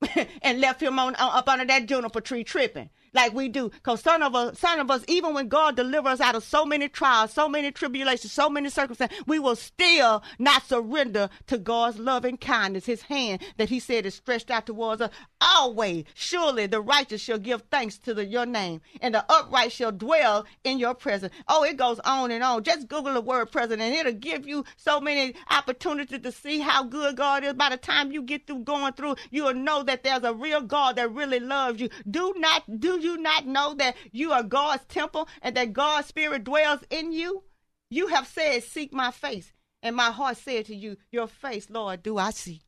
and 0.42 0.60
left 0.60 0.82
him 0.82 0.98
on 0.98 1.14
uh, 1.16 1.30
up 1.32 1.48
under 1.48 1.64
that 1.64 1.86
juniper 1.86 2.20
tree 2.20 2.44
tripping 2.44 2.90
like 3.14 3.32
we 3.34 3.48
do. 3.48 3.68
Because 3.70 4.00
some 4.00 4.22
of 4.22 4.34
us, 4.34 4.58
some 4.58 4.80
of 4.80 4.90
us, 4.90 5.04
even 5.08 5.34
when 5.34 5.48
God 5.48 5.76
delivers 5.76 6.12
us 6.14 6.20
out 6.20 6.34
of 6.34 6.44
so 6.44 6.64
many 6.64 6.88
trials, 6.88 7.32
so 7.32 7.48
many 7.48 7.70
tribulations, 7.70 8.32
so 8.32 8.48
many 8.48 8.70
circumstances, 8.70 9.18
we 9.26 9.38
will 9.38 9.56
still 9.56 10.22
not 10.38 10.66
surrender 10.66 11.28
to 11.46 11.58
God's 11.58 11.98
loving 11.98 12.36
kindness, 12.36 12.86
His 12.86 13.02
hand 13.02 13.42
that 13.58 13.68
He 13.68 13.80
said 13.80 14.06
is 14.06 14.14
stretched 14.14 14.50
out 14.50 14.66
towards 14.66 15.02
us. 15.02 15.10
Always, 15.40 16.04
surely 16.14 16.66
the 16.66 16.80
righteous 16.80 17.20
shall 17.20 17.38
give 17.38 17.62
thanks 17.70 17.98
to 17.98 18.14
the, 18.14 18.24
your 18.24 18.46
name, 18.46 18.80
and 19.00 19.14
the 19.14 19.24
upright 19.28 19.72
shall 19.72 19.92
dwell 19.92 20.46
in 20.64 20.78
your 20.78 20.94
presence. 20.94 21.32
Oh, 21.48 21.64
it 21.64 21.76
goes 21.76 22.00
on 22.00 22.30
and 22.30 22.42
on. 22.42 22.62
Just 22.64 22.88
Google 22.88 23.14
the 23.14 23.20
word 23.20 23.50
present, 23.50 23.82
and 23.82 23.94
it'll 23.94 24.12
give 24.12 24.46
you 24.46 24.64
so 24.76 25.00
many 25.00 25.34
opportunities 25.50 26.20
to 26.20 26.32
see 26.32 26.60
how 26.60 26.84
good 26.84 27.16
God 27.16 27.44
is. 27.44 27.54
By 27.54 27.70
the 27.70 27.76
time 27.76 28.12
you 28.12 28.22
get 28.22 28.46
through 28.46 28.60
going 28.64 28.92
through, 28.94 29.16
you'll 29.30 29.54
know 29.54 29.82
that 29.82 30.02
there's 30.02 30.24
a 30.24 30.32
real 30.34 30.62
God 30.62 30.96
that 30.96 31.12
really 31.12 31.40
loves 31.40 31.80
you. 31.80 31.88
Do 32.08 32.34
not 32.36 32.80
do 32.80 33.01
you 33.02 33.16
not 33.18 33.46
know 33.46 33.74
that 33.74 33.96
you 34.10 34.32
are 34.32 34.42
God's 34.42 34.84
temple 34.86 35.28
and 35.42 35.56
that 35.56 35.72
God's 35.72 36.08
spirit 36.08 36.44
dwells 36.44 36.80
in 36.90 37.12
you? 37.12 37.42
You 37.90 38.06
have 38.08 38.26
said, 38.26 38.62
Seek 38.64 38.92
my 38.92 39.10
face. 39.10 39.52
And 39.82 39.96
my 39.96 40.10
heart 40.10 40.36
said 40.36 40.66
to 40.66 40.74
you, 40.76 40.96
Your 41.10 41.26
face, 41.26 41.68
Lord, 41.68 42.02
do 42.02 42.16
I 42.18 42.30
see. 42.30 42.62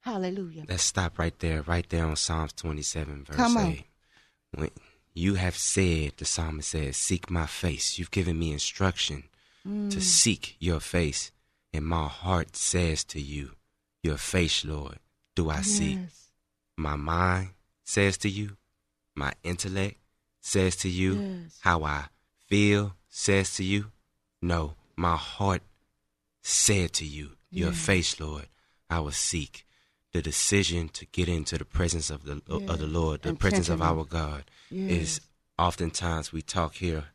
Hallelujah. 0.00 0.64
Let's 0.68 0.84
stop 0.84 1.18
right 1.18 1.36
there, 1.40 1.62
right 1.62 1.88
there 1.88 2.06
on 2.06 2.16
Psalms 2.16 2.52
27, 2.52 3.24
verse 3.24 3.36
Come 3.36 3.56
on. 3.56 3.66
8. 3.72 3.84
When 4.54 4.70
you 5.14 5.34
have 5.34 5.56
said, 5.56 6.12
the 6.16 6.24
psalmist 6.24 6.70
says, 6.70 6.96
Seek 6.96 7.28
my 7.30 7.46
face. 7.46 7.98
You've 7.98 8.10
given 8.10 8.38
me 8.38 8.52
instruction 8.52 9.24
Mm. 9.66 9.90
to 9.90 10.00
seek 10.00 10.54
your 10.60 10.78
face. 10.78 11.32
And 11.72 11.84
my 11.84 12.06
heart 12.06 12.54
says 12.54 13.02
to 13.06 13.20
you, 13.20 13.50
Your 14.04 14.16
face, 14.16 14.64
Lord, 14.64 15.00
do 15.34 15.50
I 15.50 15.62
see. 15.62 15.98
My 16.76 16.94
mind 16.94 17.48
says 17.84 18.16
to 18.18 18.28
you, 18.28 18.56
my 19.16 19.32
intellect 19.42 19.98
says 20.40 20.76
to 20.76 20.88
you, 20.88 21.22
Yes. 21.22 21.58
how 21.60 21.82
I 21.84 22.06
feel 22.46 22.94
says 23.08 23.54
to 23.56 23.64
you. 23.64 23.90
No, 24.40 24.74
my 24.96 25.16
heart 25.16 25.62
said 26.42 26.92
to 26.94 27.04
you, 27.04 27.32
Your 27.50 27.70
Yes. 27.70 27.84
face, 27.86 28.20
Lord, 28.20 28.48
I 28.90 29.00
will 29.00 29.12
seek. 29.12 29.66
The 30.12 30.20
decision 30.22 30.88
to 30.90 31.06
get 31.06 31.28
into 31.28 31.58
the 31.58 31.64
presence 31.64 32.10
of 32.10 32.24
the 32.24 32.42
of 32.48 32.78
the 32.78 32.86
Lord, 32.86 33.22
the 33.22 33.34
presence 33.34 33.68
of 33.68 33.80
our 33.82 34.04
God, 34.04 34.44
Yes. 34.70 34.90
is 34.90 35.20
oftentimes 35.58 36.32
we 36.32 36.42
talk 36.42 36.76
here 36.76 37.06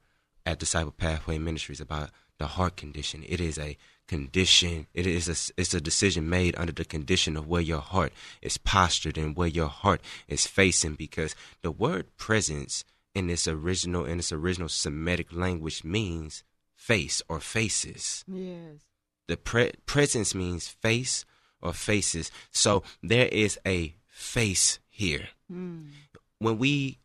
at 0.45 0.59
Disciple 0.59 0.91
Pathway 0.91 1.37
Ministries 1.37 1.79
about 1.81 2.09
the 2.41 2.47
heart 2.47 2.75
condition. 2.75 3.23
It 3.29 3.39
is 3.39 3.59
a 3.59 3.77
condition. 4.07 4.87
It 4.95 5.05
is 5.05 5.29
a, 5.29 5.61
it's 5.61 5.75
a 5.75 5.79
decision 5.79 6.27
made 6.27 6.55
under 6.57 6.73
the 6.73 6.83
condition 6.83 7.37
of 7.37 7.47
where 7.47 7.61
your 7.61 7.81
heart 7.81 8.13
is 8.41 8.57
postured 8.57 9.15
and 9.15 9.35
where 9.35 9.47
your 9.47 9.67
heart 9.67 10.01
is 10.27 10.47
facing. 10.47 10.95
Because 10.95 11.35
the 11.61 11.71
word 11.71 12.17
presence 12.17 12.83
in 13.13 13.29
its 13.29 13.47
original 13.47 14.05
in 14.05 14.17
its 14.17 14.31
original 14.31 14.69
Semitic 14.69 15.31
language 15.31 15.83
means 15.83 16.43
face 16.75 17.21
or 17.29 17.39
faces. 17.39 18.25
Yes. 18.27 18.81
The 19.27 19.37
pre- 19.37 19.73
presence 19.85 20.33
means 20.33 20.67
face 20.67 21.23
or 21.61 21.73
faces. 21.73 22.31
So 22.49 22.81
there 23.03 23.27
is 23.27 23.59
a 23.67 23.93
face 24.07 24.79
here. 24.89 25.29
Hmm. 25.47 25.83
When 26.39 26.57
we 26.57 26.97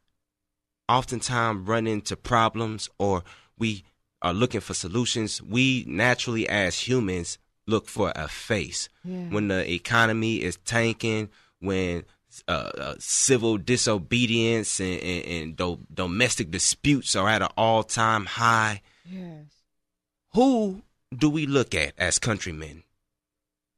oftentimes 0.88 1.68
run 1.68 1.86
into 1.86 2.16
problems 2.16 2.88
or 2.98 3.22
we 3.58 3.84
are 4.22 4.32
looking 4.34 4.60
for 4.60 4.74
solutions, 4.74 5.42
we 5.42 5.84
naturally, 5.86 6.48
as 6.48 6.78
humans, 6.80 7.38
look 7.66 7.88
for 7.88 8.12
a 8.16 8.28
face. 8.28 8.88
Yeah. 9.04 9.28
When 9.30 9.48
the 9.48 9.70
economy 9.70 10.42
is 10.42 10.56
tanking, 10.64 11.28
when 11.60 12.04
uh, 12.48 12.70
uh, 12.78 12.94
civil 12.98 13.56
disobedience 13.58 14.80
and, 14.80 15.00
and, 15.00 15.24
and 15.26 15.56
do- 15.56 15.80
domestic 15.92 16.50
disputes 16.50 17.16
are 17.16 17.28
at 17.28 17.42
an 17.42 17.48
all 17.56 17.82
time 17.82 18.26
high, 18.26 18.82
Yes. 19.08 19.46
who 20.34 20.82
do 21.16 21.30
we 21.30 21.46
look 21.46 21.74
at 21.74 21.92
as 21.98 22.18
countrymen? 22.18 22.82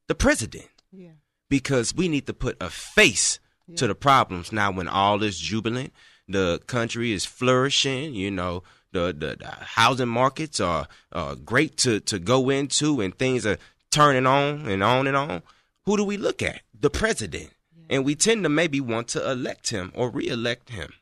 The 0.07 0.15
president. 0.15 0.69
Yeah. 0.93 1.11
Because 1.51 1.95
we 1.95 2.09
need 2.09 2.27
to 2.27 2.35
put 2.35 2.57
a 2.61 2.71
face 2.71 3.39
to 3.77 3.87
the 3.87 3.95
problems. 3.95 4.51
Now, 4.53 4.71
when 4.71 4.89
all 4.89 5.23
is 5.23 5.39
jubilant, 5.39 5.93
the 6.27 6.61
country 6.67 7.13
is 7.13 7.27
flourishing, 7.27 8.15
you 8.15 8.31
know, 8.31 8.63
the, 8.93 9.07
the, 9.17 9.37
the 9.39 9.47
housing 9.47 10.09
markets 10.09 10.61
are, 10.61 10.89
are 11.13 11.35
great 11.35 11.77
to, 11.79 12.01
to 12.01 12.19
go 12.19 12.51
into 12.51 13.01
and 13.01 13.17
things 13.17 13.47
are 13.47 13.59
turning 13.91 14.27
on 14.27 14.67
and 14.67 14.83
on 14.83 15.07
and 15.07 15.17
on. 15.17 15.43
Who 15.85 15.97
do 15.97 16.05
we 16.05 16.17
look 16.17 16.43
at? 16.43 16.63
The 16.79 16.91
president. 16.91 17.51
And 17.91 18.05
we 18.05 18.15
tend 18.15 18.43
to 18.43 18.49
maybe 18.49 18.81
want 18.81 19.09
to 19.09 19.31
elect 19.31 19.71
him 19.71 19.93
or 19.95 20.11
re-elect 20.11 20.69
him 20.69 20.93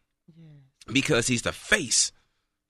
because 0.92 1.27
he's 1.27 1.42
the 1.42 1.53
face 1.53 2.12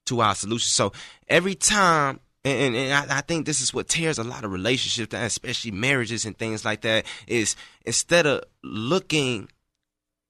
to 0.05 0.21
our 0.21 0.33
solution. 0.33 0.69
So 0.69 0.91
every 1.27 1.53
time, 1.53 2.19
and, 2.43 2.59
and, 2.59 2.75
and 2.75 3.11
I, 3.11 3.17
I 3.17 3.21
think 3.21 3.45
this 3.45 3.61
is 3.61 3.73
what 3.73 3.87
tears 3.87 4.17
a 4.17 4.23
lot 4.23 4.43
of 4.43 4.51
relationships, 4.51 5.11
down, 5.11 5.23
especially 5.23 5.71
marriages 5.71 6.25
and 6.25 6.35
things 6.35 6.65
like 6.65 6.81
that, 6.81 7.05
is 7.27 7.55
instead 7.85 8.25
of 8.25 8.43
looking 8.63 9.49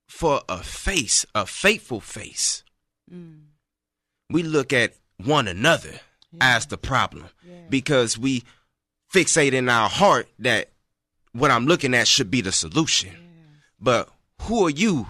for 0.10 0.42
a 0.50 0.58
face, 0.58 1.26
a 1.34 1.46
faithful 1.46 2.02
face, 2.02 2.64
mm. 3.14 3.40
We 4.30 4.44
look 4.44 4.74
at 4.74 4.94
one 5.24 5.48
another 5.48 6.00
as 6.42 6.66
the 6.68 6.78
problem 6.78 7.26
because 7.70 8.18
we 8.18 8.44
fixate 9.14 9.54
in 9.54 9.70
our 9.70 9.90
heart 9.90 10.28
that 10.40 10.70
what 11.32 11.52
I'm 11.52 11.66
looking 11.66 11.94
at 11.94 12.08
should 12.08 12.30
be 12.30 12.42
the 12.42 12.52
solution. 12.52 13.12
But 13.80 14.10
who 14.44 14.66
are 14.66 14.72
you, 14.72 15.08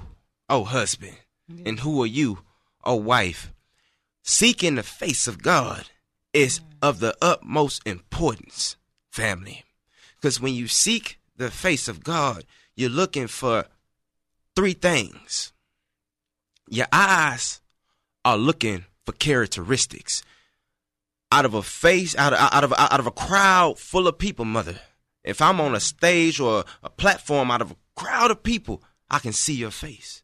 oh 0.49 0.63
husband? 0.63 1.17
And 1.65 1.79
who 1.79 2.01
are 2.03 2.07
you, 2.07 2.39
oh 2.83 2.95
wife? 2.95 3.53
Seeking 4.23 4.75
the 4.75 4.83
face 4.83 5.27
of 5.27 5.41
God 5.41 5.89
is 6.33 6.59
of 6.81 6.99
the 6.99 7.15
utmost 7.21 7.81
importance, 7.87 8.75
family. 9.09 9.63
Because 10.15 10.41
when 10.41 10.53
you 10.53 10.67
seek 10.67 11.19
the 11.37 11.49
face 11.49 11.87
of 11.87 12.03
God, 12.03 12.43
you're 12.75 12.89
looking 12.89 13.27
for 13.27 13.65
three 14.55 14.73
things. 14.73 15.53
Your 16.67 16.87
eyes 16.91 17.61
are 18.25 18.37
looking 18.37 18.85
for 19.07 19.13
characteristics 19.13 20.21
out 21.31 21.45
of 21.45 21.53
a 21.53 21.63
face, 21.63 22.15
out 22.17 22.33
of 22.33 22.39
out 22.39 22.63
of 22.65 22.73
out 22.73 22.99
of 22.99 23.07
a 23.07 23.11
crowd 23.11 23.79
full 23.79 24.05
of 24.07 24.17
people, 24.17 24.43
mother. 24.43 24.79
If 25.23 25.41
I'm 25.41 25.61
on 25.61 25.75
a 25.75 25.79
stage 25.79 26.39
or 26.41 26.65
a 26.83 26.89
platform 26.89 27.49
out 27.49 27.61
of 27.61 27.71
a 27.71 27.75
crowd 27.95 28.31
of 28.31 28.43
people, 28.43 28.83
I 29.09 29.19
can 29.19 29.31
see 29.31 29.53
your 29.53 29.71
face 29.71 30.23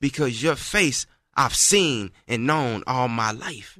because 0.00 0.42
your 0.42 0.54
face 0.54 1.04
I've 1.34 1.54
seen 1.54 2.12
and 2.28 2.46
known 2.46 2.84
all 2.86 3.08
my 3.08 3.32
life. 3.32 3.76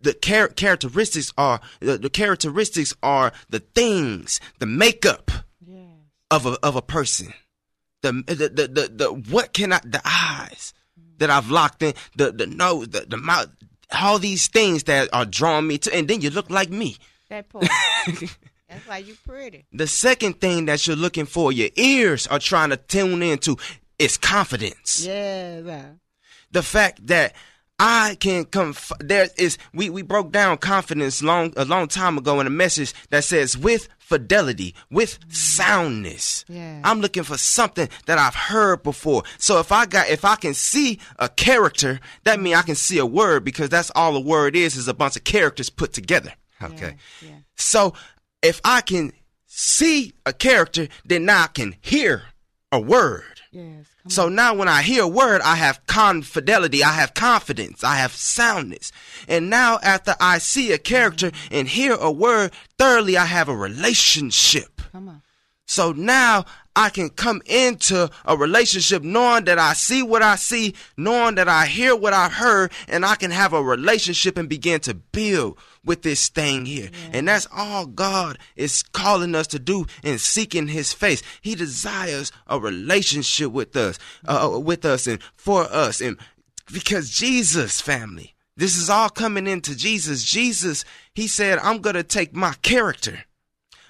The 0.00 0.12
char- 0.12 0.48
characteristics 0.48 1.32
are 1.36 1.60
the, 1.80 1.98
the 1.98 2.10
characteristics 2.10 2.94
are 3.02 3.32
the 3.50 3.60
things, 3.60 4.40
the 4.60 4.66
makeup 4.66 5.32
of 6.30 6.46
a 6.46 6.56
of 6.62 6.76
a 6.76 6.82
person. 6.82 7.32
The 8.02 8.12
the 8.12 8.48
the 8.48 8.68
the, 8.68 8.92
the 8.94 9.12
what 9.32 9.52
can 9.52 9.72
I 9.72 9.80
the 9.84 10.00
eyes 10.04 10.72
that 11.18 11.30
I've 11.30 11.50
locked 11.50 11.82
in, 11.82 11.94
the 12.16 12.32
the 12.32 12.46
nose, 12.46 12.88
the, 12.88 13.00
the 13.08 13.16
mouth, 13.16 13.48
all 13.92 14.18
these 14.18 14.48
things 14.48 14.84
that 14.84 15.08
are 15.12 15.24
drawing 15.24 15.66
me 15.66 15.78
to, 15.78 15.94
and 15.94 16.08
then 16.08 16.20
you 16.20 16.30
look 16.30 16.50
like 16.50 16.70
me. 16.70 16.96
That 17.28 17.48
part. 17.48 17.66
That's 18.68 18.86
why 18.86 18.98
you 18.98 19.16
pretty. 19.26 19.64
The 19.72 19.86
second 19.86 20.40
thing 20.40 20.66
that 20.66 20.86
you're 20.86 20.96
looking 20.96 21.24
for, 21.24 21.52
your 21.52 21.70
ears 21.76 22.26
are 22.26 22.38
trying 22.38 22.70
to 22.70 22.76
tune 22.76 23.22
into, 23.22 23.56
is 23.98 24.18
confidence. 24.18 25.06
Yeah. 25.06 25.92
The 26.50 26.62
fact 26.62 27.06
that 27.06 27.34
I 27.78 28.16
can 28.18 28.44
come. 28.44 28.74
There 28.98 29.28
is 29.36 29.56
we 29.72 29.88
we 29.88 30.02
broke 30.02 30.32
down 30.32 30.58
confidence 30.58 31.22
long 31.22 31.52
a 31.56 31.64
long 31.64 31.86
time 31.86 32.18
ago 32.18 32.40
in 32.40 32.46
a 32.46 32.50
message 32.50 32.92
that 33.10 33.24
says 33.24 33.56
with 33.56 33.88
fidelity, 33.98 34.74
with 34.90 35.18
soundness. 35.28 36.44
Yeah. 36.48 36.80
I'm 36.82 37.00
looking 37.00 37.22
for 37.22 37.36
something 37.36 37.88
that 38.06 38.18
I've 38.18 38.34
heard 38.34 38.82
before. 38.82 39.22
So 39.38 39.60
if 39.60 39.70
I 39.70 39.86
got 39.86 40.08
if 40.08 40.24
I 40.24 40.34
can 40.34 40.54
see 40.54 40.98
a 41.18 41.28
character, 41.28 42.00
that 42.24 42.40
means 42.40 42.56
I 42.56 42.62
can 42.62 42.74
see 42.74 42.98
a 42.98 43.06
word 43.06 43.44
because 43.44 43.68
that's 43.68 43.92
all 43.94 44.16
a 44.16 44.20
word 44.20 44.56
is 44.56 44.76
is 44.76 44.88
a 44.88 44.94
bunch 44.94 45.16
of 45.16 45.24
characters 45.24 45.70
put 45.70 45.92
together. 45.92 46.32
Okay. 46.60 46.96
Yeah, 47.22 47.28
yeah. 47.28 47.36
So 47.54 47.94
if 48.42 48.60
I 48.64 48.80
can 48.80 49.12
see 49.46 50.14
a 50.26 50.32
character, 50.32 50.88
then 51.04 51.26
now 51.26 51.44
I 51.44 51.48
can 51.48 51.76
hear 51.80 52.24
a 52.72 52.80
word. 52.80 53.40
Yes. 53.52 53.86
So 54.08 54.28
now 54.28 54.54
when 54.54 54.68
I 54.68 54.82
hear 54.82 55.04
a 55.04 55.08
word, 55.08 55.40
I 55.42 55.56
have 55.56 55.86
confidelity, 55.86 56.82
I 56.82 56.92
have 56.92 57.14
confidence, 57.14 57.84
I 57.84 57.96
have 57.96 58.12
soundness. 58.12 58.92
And 59.28 59.50
now 59.50 59.78
after 59.82 60.14
I 60.20 60.38
see 60.38 60.72
a 60.72 60.78
character 60.78 61.30
and 61.50 61.68
hear 61.68 61.94
a 61.94 62.10
word, 62.10 62.52
thirdly, 62.78 63.16
I 63.16 63.26
have 63.26 63.48
a 63.48 63.56
relationship. 63.56 64.80
So 65.66 65.92
now 65.92 66.46
I 66.74 66.88
can 66.90 67.10
come 67.10 67.42
into 67.44 68.08
a 68.24 68.36
relationship 68.36 69.02
knowing 69.02 69.44
that 69.44 69.58
I 69.58 69.72
see 69.74 70.02
what 70.02 70.22
I 70.22 70.36
see, 70.36 70.74
knowing 70.96 71.34
that 71.34 71.48
I 71.48 71.66
hear 71.66 71.94
what 71.94 72.12
I 72.12 72.28
heard, 72.28 72.72
and 72.86 73.04
I 73.04 73.16
can 73.16 73.30
have 73.32 73.52
a 73.52 73.62
relationship 73.62 74.38
and 74.38 74.48
begin 74.48 74.80
to 74.80 74.94
build 74.94 75.58
with 75.88 76.02
this 76.02 76.28
thing 76.28 76.66
here. 76.66 76.90
And 77.12 77.26
that's 77.26 77.48
all 77.52 77.86
God 77.86 78.38
is 78.54 78.82
calling 78.82 79.34
us 79.34 79.48
to 79.48 79.58
do 79.58 79.86
in 80.04 80.18
seeking 80.18 80.68
his 80.68 80.92
face. 80.92 81.22
He 81.40 81.56
desires 81.56 82.30
a 82.46 82.60
relationship 82.60 83.50
with 83.50 83.74
us, 83.76 83.98
uh, 84.26 84.60
with 84.62 84.84
us 84.84 85.08
and 85.08 85.20
for 85.34 85.62
us. 85.64 86.00
And 86.00 86.18
because 86.72 87.10
Jesus, 87.10 87.80
family, 87.80 88.36
this 88.56 88.76
is 88.76 88.90
all 88.90 89.08
coming 89.08 89.46
into 89.46 89.76
Jesus. 89.76 90.22
Jesus, 90.22 90.84
he 91.14 91.26
said, 91.26 91.58
I'm 91.58 91.78
going 91.78 91.96
to 91.96 92.02
take 92.02 92.34
my 92.34 92.54
character. 92.62 93.24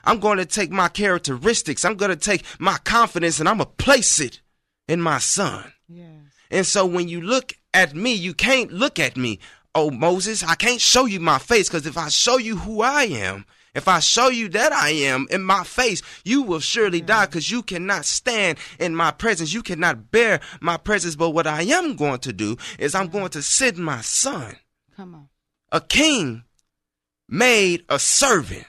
I'm 0.04 0.20
going 0.20 0.38
to 0.38 0.46
take 0.46 0.70
my 0.70 0.88
characteristics. 0.88 1.84
I'm 1.84 1.96
going 1.96 2.10
to 2.10 2.16
take 2.16 2.44
my 2.58 2.78
confidence 2.84 3.40
and 3.40 3.48
I'm 3.48 3.58
going 3.58 3.68
to 3.68 3.84
place 3.84 4.20
it 4.20 4.40
in 4.86 5.00
my 5.00 5.18
son. 5.18 5.72
Yes. 5.88 6.06
And 6.50 6.66
so 6.66 6.86
when 6.86 7.08
you 7.08 7.20
look 7.20 7.54
at 7.74 7.94
me, 7.94 8.12
you 8.12 8.34
can't 8.34 8.72
look 8.72 8.98
at 8.98 9.16
me, 9.16 9.38
oh 9.78 9.90
Moses. 9.90 10.42
I 10.42 10.54
can't 10.54 10.80
show 10.80 11.06
you 11.06 11.20
my 11.20 11.38
face 11.38 11.68
because 11.68 11.86
if 11.86 11.96
I 11.96 12.08
show 12.08 12.38
you 12.38 12.56
who 12.56 12.82
I 12.82 13.04
am, 13.04 13.44
if 13.74 13.86
I 13.86 14.00
show 14.00 14.28
you 14.28 14.48
that 14.50 14.72
I 14.72 14.90
am 14.90 15.26
in 15.30 15.42
my 15.42 15.62
face, 15.62 16.02
you 16.24 16.42
will 16.42 16.60
surely 16.60 17.00
die 17.00 17.26
mm. 17.26 17.30
because 17.30 17.50
you 17.50 17.62
cannot 17.62 18.04
stand 18.04 18.58
in 18.80 18.94
my 18.96 19.10
presence. 19.12 19.52
You 19.52 19.62
cannot 19.62 20.10
bear 20.10 20.40
my 20.60 20.76
presence. 20.76 21.14
But 21.16 21.30
what 21.30 21.46
I 21.46 21.62
am 21.62 21.94
going 21.94 22.18
to 22.20 22.32
do 22.32 22.56
is 22.78 22.94
I'm 22.94 23.08
going 23.08 23.28
to 23.30 23.42
send 23.42 23.78
my 23.78 24.00
son, 24.00 24.56
Come 24.96 25.14
on. 25.14 25.28
a 25.70 25.80
king 25.80 26.44
made 27.28 27.84
a 27.88 27.98
servant. 27.98 28.64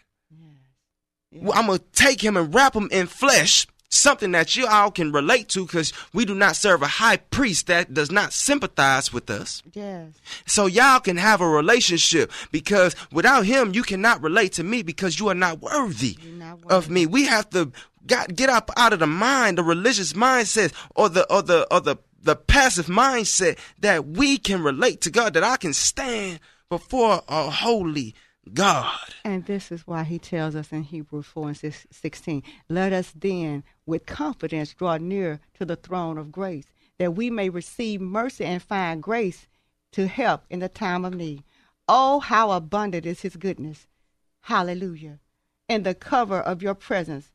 Well, 1.32 1.58
I'm 1.58 1.67
gonna 1.67 1.80
take 1.93 2.24
him 2.24 2.38
and 2.38 2.54
wrap 2.54 2.76
him 2.76 2.89
in 2.91 3.08
flesh, 3.08 3.67
something 3.89 4.32
that 4.32 4.56
you 4.56 4.67
all 4.67 4.91
can 4.91 5.12
relate 5.12 5.49
to, 5.49 5.65
because 5.65 5.91
we 6.13 6.23
do 6.25 6.36
not 6.36 6.56
serve 6.56 6.82
a 6.82 6.88
high 6.88 7.17
priest 7.17 7.67
that 7.67 7.93
does 7.93 8.12
not 8.12 8.32
sympathize 8.34 9.12
with 9.12 9.30
us. 9.30 9.62
Yes. 9.73 10.13
So 10.45 10.67
y'all 10.67 10.99
can 10.99 11.17
have 11.17 11.41
a 11.41 11.47
relationship 11.47 12.32
because 12.52 12.95
without 13.12 13.45
him, 13.45 13.73
you 13.73 13.84
cannot 13.84 14.21
relate 14.21 14.54
to 14.54 14.63
me 14.63 14.84
because 14.84 15.19
you 15.19 15.28
are 15.30 15.36
not 15.36 15.62
worthy 15.62 16.17
not 16.38 16.60
of 16.69 16.89
me. 16.89 17.06
We 17.06 17.25
have 17.25 17.49
to 17.52 17.71
got, 18.06 18.36
get 18.36 18.49
up 18.49 18.71
out 18.78 18.93
of 18.93 18.99
the 18.99 19.08
mind, 19.08 19.58
the 19.58 19.63
religious 19.63 20.13
mindset, 20.13 20.73
or 20.95 21.10
the 21.10 21.32
or 21.34 21.41
the 21.41 21.67
or 21.73 21.82
the 21.82 21.97
the 22.21 22.36
passive 22.36 22.88
mindset 22.88 23.58
that 23.80 24.06
we 24.06 24.38
can 24.38 24.62
relate 24.62 25.02
to 25.02 25.10
God, 25.10 25.34
that 25.34 25.43
I 25.43 25.58
can 25.58 25.73
stand 25.73 26.39
before 26.69 27.23
a 27.28 27.49
holy 27.49 28.13
God. 28.54 29.14
And 29.24 29.46
this 29.46 29.72
is 29.72 29.88
why 29.88 30.04
he 30.04 30.20
tells 30.20 30.56
us 30.56 30.72
in 30.72 30.84
Hebrews 30.84 31.26
4 31.28 31.50
and 31.50 31.76
16, 31.92 32.44
let 32.68 32.94
us 32.94 33.14
then 33.16 33.64
with 33.86 34.06
confidence 34.06 34.74
draw 34.74 34.98
near 34.98 35.40
to 35.56 35.66
the 35.66 35.76
throne 35.76 36.18
of 36.18 36.32
grace, 36.32 36.66
that 36.98 37.16
we 37.16 37.30
may 37.30 37.50
receive 37.50 38.02
mercy 38.02 38.46
and 38.46 38.62
find 38.62 39.04
grace 39.04 39.48
to 39.92 40.08
help 40.08 40.44
in 40.50 40.60
the 40.60 40.70
time 40.70 41.06
of 41.06 41.16
need. 41.16 41.44
Oh, 41.88 42.20
how 42.20 42.52
abundant 42.52 43.06
is 43.06 43.22
his 43.22 43.36
goodness. 43.36 43.88
Hallelujah. 44.42 45.20
In 45.68 45.84
the 45.84 45.96
cover 45.96 46.40
of 46.40 46.62
your 46.62 46.76
presence, 46.76 47.32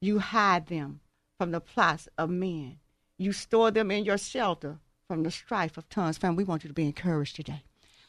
you 0.00 0.18
hide 0.18 0.66
them 0.66 1.00
from 1.38 1.50
the 1.50 1.60
plots 1.60 2.08
of 2.18 2.30
men. 2.30 2.78
You 3.18 3.32
store 3.32 3.70
them 3.70 3.90
in 3.90 4.04
your 4.04 4.18
shelter 4.18 4.78
from 5.08 5.22
the 5.22 5.30
strife 5.30 5.76
of 5.76 5.88
tongues. 5.88 6.18
Family, 6.18 6.44
we 6.44 6.48
want 6.48 6.64
you 6.64 6.68
to 6.68 6.74
be 6.74 6.86
encouraged 6.86 7.36
today. 7.36 7.62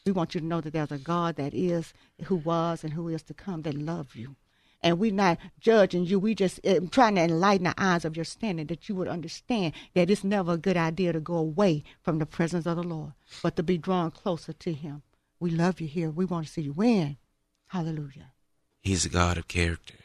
We 0.08 0.12
want 0.12 0.34
you 0.34 0.40
to 0.40 0.46
know 0.46 0.62
that 0.62 0.72
there's 0.72 0.90
a 0.90 0.96
God 0.96 1.36
that 1.36 1.52
is, 1.52 1.92
who 2.24 2.36
was, 2.36 2.82
and 2.82 2.94
who 2.94 3.08
is 3.08 3.22
to 3.24 3.34
come 3.34 3.60
that 3.62 3.74
love 3.74 4.16
you. 4.16 4.36
And 4.82 4.98
we're 4.98 5.12
not 5.12 5.36
judging 5.60 6.06
you. 6.06 6.18
We 6.18 6.34
just 6.34 6.66
uh, 6.66 6.80
trying 6.90 7.16
to 7.16 7.24
enlighten 7.24 7.64
the 7.64 7.74
eyes 7.76 8.06
of 8.06 8.16
your 8.16 8.24
standing 8.24 8.68
that 8.68 8.88
you 8.88 8.94
would 8.94 9.06
understand 9.06 9.74
that 9.92 10.08
it's 10.08 10.24
never 10.24 10.52
a 10.52 10.56
good 10.56 10.78
idea 10.78 11.12
to 11.12 11.20
go 11.20 11.36
away 11.36 11.84
from 12.00 12.20
the 12.20 12.24
presence 12.24 12.64
of 12.64 12.76
the 12.76 12.82
Lord, 12.82 13.12
but 13.42 13.54
to 13.56 13.62
be 13.62 13.76
drawn 13.76 14.10
closer 14.10 14.54
to 14.54 14.72
Him. 14.72 15.02
We 15.40 15.50
love 15.50 15.78
you 15.78 15.88
here. 15.88 16.08
We 16.08 16.24
want 16.24 16.46
to 16.46 16.52
see 16.54 16.62
you 16.62 16.72
win. 16.72 17.18
Hallelujah. 17.66 18.32
He's 18.80 19.04
a 19.04 19.10
God 19.10 19.36
of 19.36 19.46
character. 19.46 19.96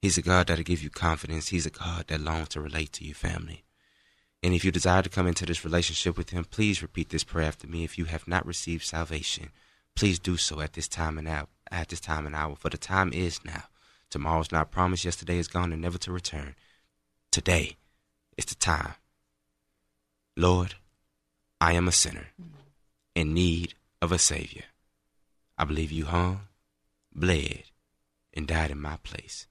He's 0.00 0.16
a 0.16 0.22
God 0.22 0.46
that'll 0.46 0.64
give 0.64 0.82
you 0.82 0.88
confidence. 0.88 1.48
He's 1.48 1.66
a 1.66 1.70
God 1.70 2.06
that 2.06 2.22
longs 2.22 2.48
to 2.50 2.62
relate 2.62 2.94
to 2.94 3.04
your 3.04 3.16
family. 3.16 3.64
And 4.44 4.52
if 4.52 4.62
you 4.62 4.70
desire 4.70 5.00
to 5.00 5.08
come 5.08 5.26
into 5.26 5.46
this 5.46 5.64
relationship 5.64 6.18
with 6.18 6.28
Him, 6.28 6.44
please 6.44 6.82
repeat 6.82 7.08
this 7.08 7.24
prayer 7.24 7.48
after 7.48 7.66
me. 7.66 7.82
If 7.82 7.96
you 7.96 8.04
have 8.04 8.28
not 8.28 8.44
received 8.44 8.84
salvation, 8.84 9.48
please 9.96 10.18
do 10.18 10.36
so 10.36 10.60
at 10.60 10.74
this 10.74 10.86
time 10.86 11.16
and 11.16 11.26
hour. 11.26 11.46
At 11.70 11.88
this 11.88 11.98
time 11.98 12.26
and 12.26 12.36
hour, 12.36 12.54
for 12.54 12.68
the 12.68 12.76
time 12.76 13.10
is 13.14 13.42
now. 13.42 13.64
Tomorrow's 14.10 14.52
not 14.52 14.70
promised. 14.70 15.06
Yesterday 15.06 15.38
is 15.38 15.48
gone 15.48 15.72
and 15.72 15.80
never 15.80 15.96
to 15.96 16.12
return. 16.12 16.56
Today 17.30 17.78
is 18.36 18.44
the 18.44 18.54
time. 18.54 18.96
Lord, 20.36 20.74
I 21.58 21.72
am 21.72 21.88
a 21.88 21.92
sinner 21.92 22.26
in 23.14 23.32
need 23.32 23.72
of 24.02 24.12
a 24.12 24.18
Savior. 24.18 24.64
I 25.56 25.64
believe 25.64 25.90
you 25.90 26.04
hung, 26.04 26.40
bled, 27.14 27.62
and 28.34 28.46
died 28.46 28.70
in 28.70 28.78
my 28.78 28.98
place. 29.02 29.46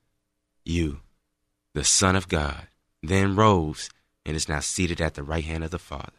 You, 0.64 1.00
the 1.74 1.84
Son 1.84 2.16
of 2.16 2.28
God, 2.28 2.68
then 3.02 3.36
rose 3.36 3.90
and 4.26 4.36
is 4.36 4.50
now 4.50 4.60
seated 4.60 5.02
at 5.02 5.16
the 5.16 5.24
right 5.24 5.44
hand 5.44 5.64
of 5.64 5.72
the 5.72 5.80
Father. 5.80 6.12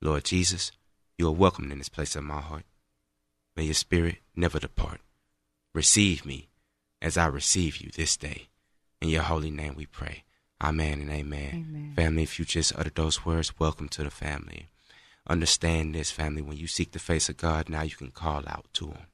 Lord 0.00 0.24
Jesus, 0.24 0.72
you 1.16 1.26
are 1.28 1.32
welcomed 1.32 1.72
in 1.72 1.78
this 1.78 1.88
place 1.88 2.14
of 2.16 2.24
my 2.24 2.40
heart. 2.40 2.64
May 3.56 3.64
your 3.64 3.74
spirit 3.74 4.16
never 4.34 4.58
depart. 4.58 5.00
Receive 5.74 6.26
me 6.26 6.48
as 7.00 7.16
I 7.16 7.26
receive 7.26 7.78
you 7.78 7.90
this 7.90 8.16
day. 8.16 8.48
In 9.00 9.08
your 9.08 9.22
holy 9.22 9.50
name 9.50 9.74
we 9.76 9.86
pray. 9.86 10.24
Amen 10.62 11.00
and 11.00 11.10
amen. 11.10 11.66
Amen. 11.68 11.92
Family, 11.96 12.22
if 12.22 12.38
you 12.38 12.44
just 12.44 12.74
uttered 12.76 12.94
those 12.94 13.24
words, 13.26 13.58
welcome 13.58 13.88
to 13.90 14.02
the 14.04 14.10
family. 14.10 14.68
understand 15.28 15.94
this, 15.94 16.10
family. 16.10 16.42
When 16.42 16.56
you 16.56 16.66
seek 16.66 16.92
the 16.92 16.98
face 16.98 17.28
of 17.28 17.36
God, 17.36 17.68
now 17.68 17.82
you 17.82 17.96
can 17.96 18.10
call 18.10 18.42
out 18.46 18.66
to 18.74 18.86
Him. 18.86 19.06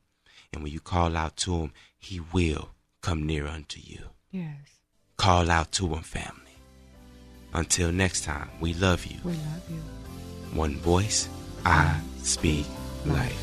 And 0.52 0.62
when 0.62 0.72
you 0.72 0.80
call 0.80 1.16
out 1.16 1.36
to 1.38 1.56
Him, 1.56 1.72
He 1.98 2.20
will 2.20 2.70
come 3.00 3.26
near 3.26 3.46
unto 3.46 3.80
you. 3.82 4.10
Yes. 4.30 4.78
Call 5.16 5.50
out 5.50 5.72
to 5.72 5.94
Him, 5.94 6.02
family. 6.02 6.51
Until 7.54 7.92
next 7.92 8.24
time, 8.24 8.48
we 8.60 8.74
love 8.74 9.04
you. 9.06 9.18
We 9.24 9.32
love 9.32 9.62
you. 9.70 9.76
One 10.58 10.76
voice, 10.76 11.28
I 11.64 12.00
speak 12.22 12.66
life. 13.06 13.38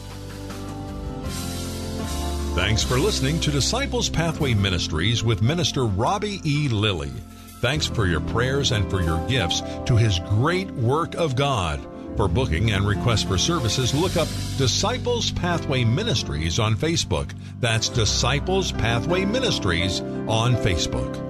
Thanks 2.55 2.83
for 2.83 2.97
listening 2.97 3.39
to 3.41 3.51
Disciples 3.51 4.09
Pathway 4.09 4.53
Ministries 4.53 5.23
with 5.23 5.41
Minister 5.41 5.85
Robbie 5.85 6.41
E. 6.43 6.67
Lilly. 6.67 7.11
Thanks 7.61 7.85
for 7.85 8.07
your 8.07 8.21
prayers 8.21 8.71
and 8.71 8.89
for 8.89 9.01
your 9.01 9.25
gifts 9.27 9.61
to 9.85 9.95
his 9.95 10.19
great 10.29 10.69
work 10.71 11.15
of 11.15 11.35
God. 11.35 11.85
For 12.17 12.27
booking 12.27 12.71
and 12.71 12.85
requests 12.85 13.23
for 13.23 13.37
services, 13.37 13.93
look 13.93 14.17
up 14.17 14.27
Disciples 14.57 15.31
Pathway 15.31 15.85
Ministries 15.85 16.59
on 16.59 16.75
Facebook. 16.75 17.31
That's 17.61 17.87
Disciples 17.87 18.71
Pathway 18.73 19.23
Ministries 19.23 20.01
on 20.01 20.55
Facebook. 20.55 21.28